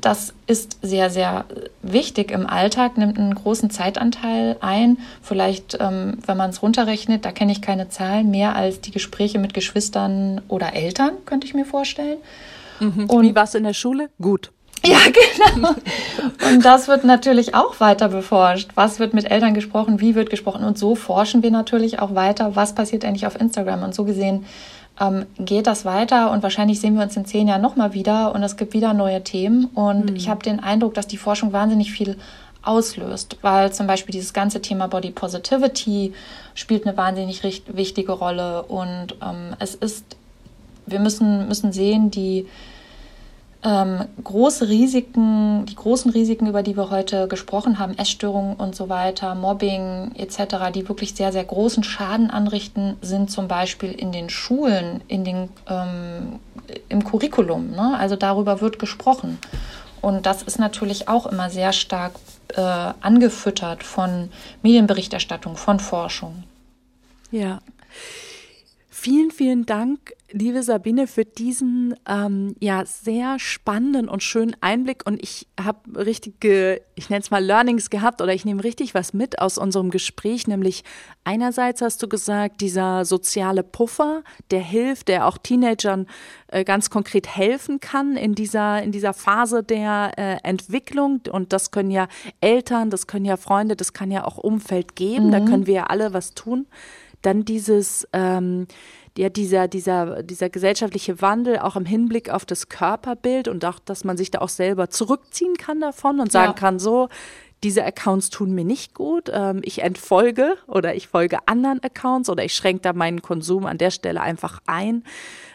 [0.00, 1.44] das ist sehr, sehr
[1.82, 4.96] wichtig im Alltag, nimmt einen großen Zeitanteil ein.
[5.20, 9.38] Vielleicht, ähm, wenn man es runterrechnet, da kenne ich keine Zahlen, mehr als die Gespräche
[9.38, 12.16] mit Geschwistern oder Eltern, könnte ich mir vorstellen.
[12.80, 13.10] Mhm.
[13.10, 14.08] Und wie war es in der Schule?
[14.20, 14.52] Gut.
[14.84, 14.98] Ja,
[15.54, 15.74] genau.
[16.48, 18.70] Und das wird natürlich auch weiter beforscht.
[18.74, 20.00] Was wird mit Eltern gesprochen?
[20.00, 20.64] Wie wird gesprochen?
[20.64, 23.82] Und so forschen wir natürlich auch weiter, was passiert eigentlich auf Instagram.
[23.82, 24.46] Und so gesehen
[25.00, 28.42] ähm, geht das weiter und wahrscheinlich sehen wir uns in zehn Jahren nochmal wieder und
[28.42, 29.66] es gibt wieder neue Themen.
[29.74, 30.16] Und mhm.
[30.16, 32.16] ich habe den Eindruck, dass die Forschung wahnsinnig viel
[32.62, 36.12] auslöst, weil zum Beispiel dieses ganze Thema Body Positivity
[36.54, 40.04] spielt eine wahnsinnig wichtige Rolle und ähm, es ist,
[40.84, 42.46] wir müssen, müssen sehen, die
[43.62, 48.88] ähm, große Risiken, die großen Risiken, über die wir heute gesprochen haben, Essstörungen und so
[48.88, 54.30] weiter, Mobbing etc., die wirklich sehr, sehr großen Schaden anrichten, sind zum Beispiel in den
[54.30, 56.38] Schulen, in den, ähm,
[56.88, 57.72] im Curriculum.
[57.72, 57.96] Ne?
[57.98, 59.38] Also darüber wird gesprochen.
[60.00, 62.12] Und das ist natürlich auch immer sehr stark
[62.56, 64.30] äh, angefüttert von
[64.62, 66.44] Medienberichterstattung, von Forschung.
[67.30, 67.60] Ja.
[69.02, 75.06] Vielen, vielen Dank, liebe Sabine, für diesen ähm, ja sehr spannenden und schönen Einblick.
[75.06, 79.14] Und ich habe richtige, ich nenne es mal Learnings gehabt oder ich nehme richtig was
[79.14, 80.46] mit aus unserem Gespräch.
[80.48, 80.84] Nämlich
[81.24, 86.06] einerseits hast du gesagt, dieser soziale Puffer, der hilft, der auch Teenagern
[86.48, 91.22] äh, ganz konkret helfen kann in dieser in dieser Phase der äh, Entwicklung.
[91.32, 92.06] Und das können ja
[92.42, 95.28] Eltern, das können ja Freunde, das kann ja auch Umfeld geben.
[95.28, 95.32] Mhm.
[95.32, 96.66] Da können wir ja alle was tun
[97.22, 98.66] dann dieses, ähm,
[99.16, 104.04] ja, dieser, dieser, dieser gesellschaftliche Wandel auch im Hinblick auf das Körperbild und auch, dass
[104.04, 106.58] man sich da auch selber zurückziehen kann davon und sagen ja.
[106.58, 107.08] kann, so,
[107.62, 112.44] diese Accounts tun mir nicht gut, ähm, ich entfolge oder ich folge anderen Accounts oder
[112.44, 115.04] ich schränke da meinen Konsum an der Stelle einfach ein.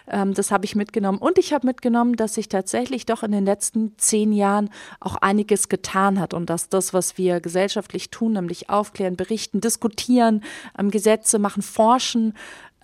[0.08, 1.18] Ähm, das habe ich mitgenommen.
[1.18, 5.70] Und ich habe mitgenommen, dass sich tatsächlich doch in den letzten zehn Jahren auch einiges
[5.70, 10.44] getan hat und dass das, was wir gesellschaftlich tun, nämlich aufklären, berichten, diskutieren,
[10.78, 12.34] ähm, Gesetze machen, forschen,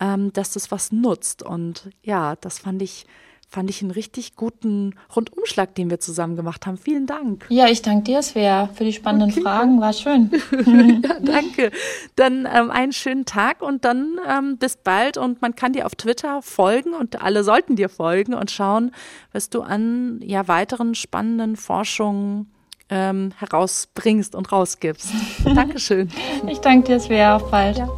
[0.00, 1.42] ähm, dass das was nutzt.
[1.42, 3.06] Und ja, das fand ich
[3.52, 6.78] fand ich einen richtig guten Rundumschlag, den wir zusammen gemacht haben.
[6.78, 7.44] Vielen Dank.
[7.50, 9.42] Ja, ich danke dir, Svea, für die spannenden okay.
[9.42, 9.78] Fragen.
[9.80, 10.30] War schön.
[11.04, 11.70] ja, danke.
[12.16, 15.18] Dann ähm, einen schönen Tag und dann ähm, bis bald.
[15.18, 18.90] Und man kann dir auf Twitter folgen und alle sollten dir folgen und schauen,
[19.32, 22.50] was du an ja, weiteren spannenden Forschungen
[22.88, 25.10] ähm, herausbringst und rausgibst.
[25.44, 26.08] Dankeschön.
[26.46, 27.36] Ich danke dir, Svea.
[27.36, 27.76] Auf bald.
[27.76, 27.88] Ja.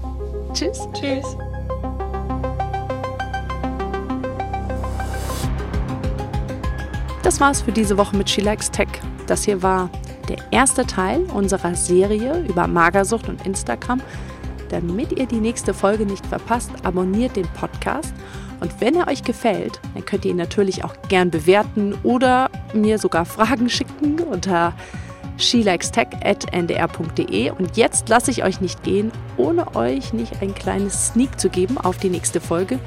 [0.53, 0.81] Tschüss.
[0.95, 1.37] Tschüss.
[7.35, 8.87] Das war's für diese Woche mit She Likes Tech.
[9.27, 9.91] Das hier war
[10.29, 14.01] der erste Teil unserer Serie über Magersucht und Instagram.
[14.69, 18.15] Damit ihr die nächste Folge nicht verpasst, abonniert den Podcast.
[18.61, 23.01] Und wenn er euch gefällt, dann könnt ihr ihn natürlich auch gern bewerten oder mir
[23.01, 24.73] sogar Fragen schicken unter
[25.37, 27.51] shelikestech.ndr.de.
[27.51, 31.79] Und jetzt lasse ich euch nicht gehen, ohne euch nicht ein kleines Sneak zu geben
[31.79, 32.79] auf die nächste Folge.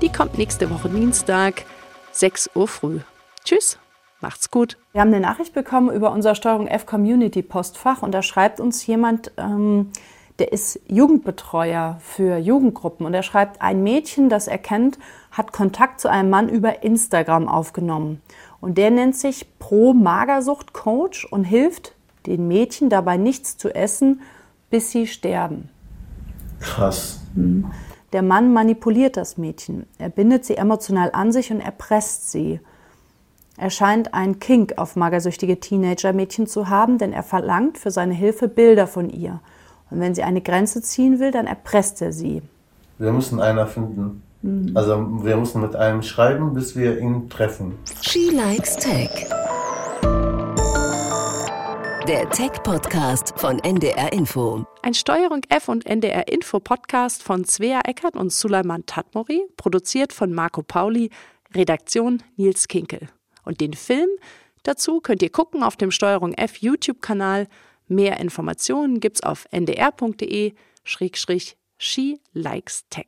[0.00, 1.64] Die kommt nächste Woche Dienstag,
[2.12, 3.00] 6 Uhr früh.
[3.44, 3.80] Tschüss!
[4.20, 4.78] Macht's gut.
[4.92, 8.86] Wir haben eine Nachricht bekommen über unser Steuerung F Community Postfach und da schreibt uns
[8.86, 9.92] jemand, ähm,
[10.38, 14.98] der ist Jugendbetreuer für Jugendgruppen und er schreibt, ein Mädchen, das er kennt,
[15.30, 18.20] hat Kontakt zu einem Mann über Instagram aufgenommen.
[18.60, 21.94] Und der nennt sich Pro Magersucht Coach und hilft
[22.26, 24.20] den Mädchen dabei nichts zu essen,
[24.70, 25.68] bis sie sterben.
[26.60, 27.20] Krass.
[27.34, 27.70] Hm.
[28.12, 29.86] Der Mann manipuliert das Mädchen.
[29.98, 32.60] Er bindet sie emotional an sich und erpresst sie.
[33.58, 38.48] Er scheint einen Kink auf magersüchtige Teenager-Mädchen zu haben, denn er verlangt für seine Hilfe
[38.48, 39.40] Bilder von ihr.
[39.90, 42.42] Und wenn sie eine Grenze ziehen will, dann erpresst er sie.
[42.98, 44.22] Wir müssen einer finden.
[44.42, 44.72] Mhm.
[44.74, 47.78] Also wir müssen mit einem schreiben, bis wir ihn treffen.
[48.02, 49.26] She Likes Tech.
[52.06, 54.66] Der Tech-Podcast von NDR Info.
[54.82, 60.32] Ein Steuerung F und NDR Info Podcast von Svea Eckert und Suleiman Tatmori, produziert von
[60.32, 61.10] Marco Pauli,
[61.54, 63.08] Redaktion Nils Kinkel.
[63.46, 64.10] Und den Film
[64.64, 67.48] dazu könnt ihr gucken auf dem Steuerung F YouTube-Kanal.
[67.88, 70.52] Mehr Informationen gibt's auf ndr.de-she
[72.34, 73.06] likes tech.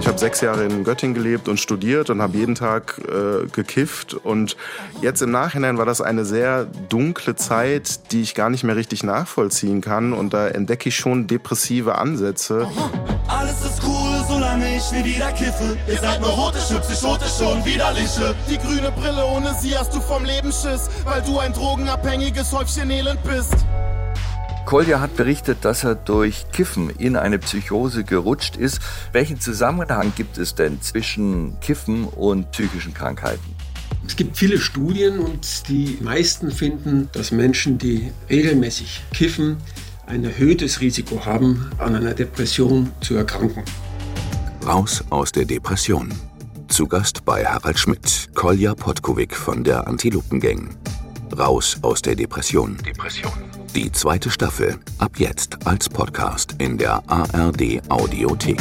[0.00, 4.14] Ich habe sechs Jahre in Göttingen gelebt und studiert und habe jeden Tag äh, gekifft.
[4.14, 4.56] Und
[5.02, 9.02] jetzt im Nachhinein war das eine sehr dunkle Zeit, die ich gar nicht mehr richtig
[9.02, 10.12] nachvollziehen kann.
[10.12, 12.70] Und da entdecke ich schon depressive Ansätze.
[13.26, 13.87] Alles ist cool,
[14.28, 15.76] solange ich nie wieder kiffe.
[15.88, 18.34] Ihr seid nur rote Psychotische und widerliche.
[18.48, 22.90] Die grüne Brille, ohne sie hast du vom Leben Schiss, weil du ein drogenabhängiges Häufchen
[22.90, 23.54] Elend bist.
[24.66, 28.80] Kolja hat berichtet, dass er durch Kiffen in eine Psychose gerutscht ist.
[29.12, 33.56] Welchen Zusammenhang gibt es denn zwischen Kiffen und psychischen Krankheiten?
[34.06, 39.56] Es gibt viele Studien und die meisten finden, dass Menschen, die regelmäßig kiffen,
[40.06, 43.64] ein erhöhtes Risiko haben, an einer Depression zu erkranken.
[44.68, 46.12] Raus aus der Depression.
[46.68, 50.76] Zu Gast bei Harald Schmidt, Kolja Potkovic von der Antilopengang.
[51.38, 52.76] Raus aus der Depression.
[52.84, 53.32] Depression.
[53.74, 58.60] Die zweite Staffel ab jetzt als Podcast in der ARD Audiothek.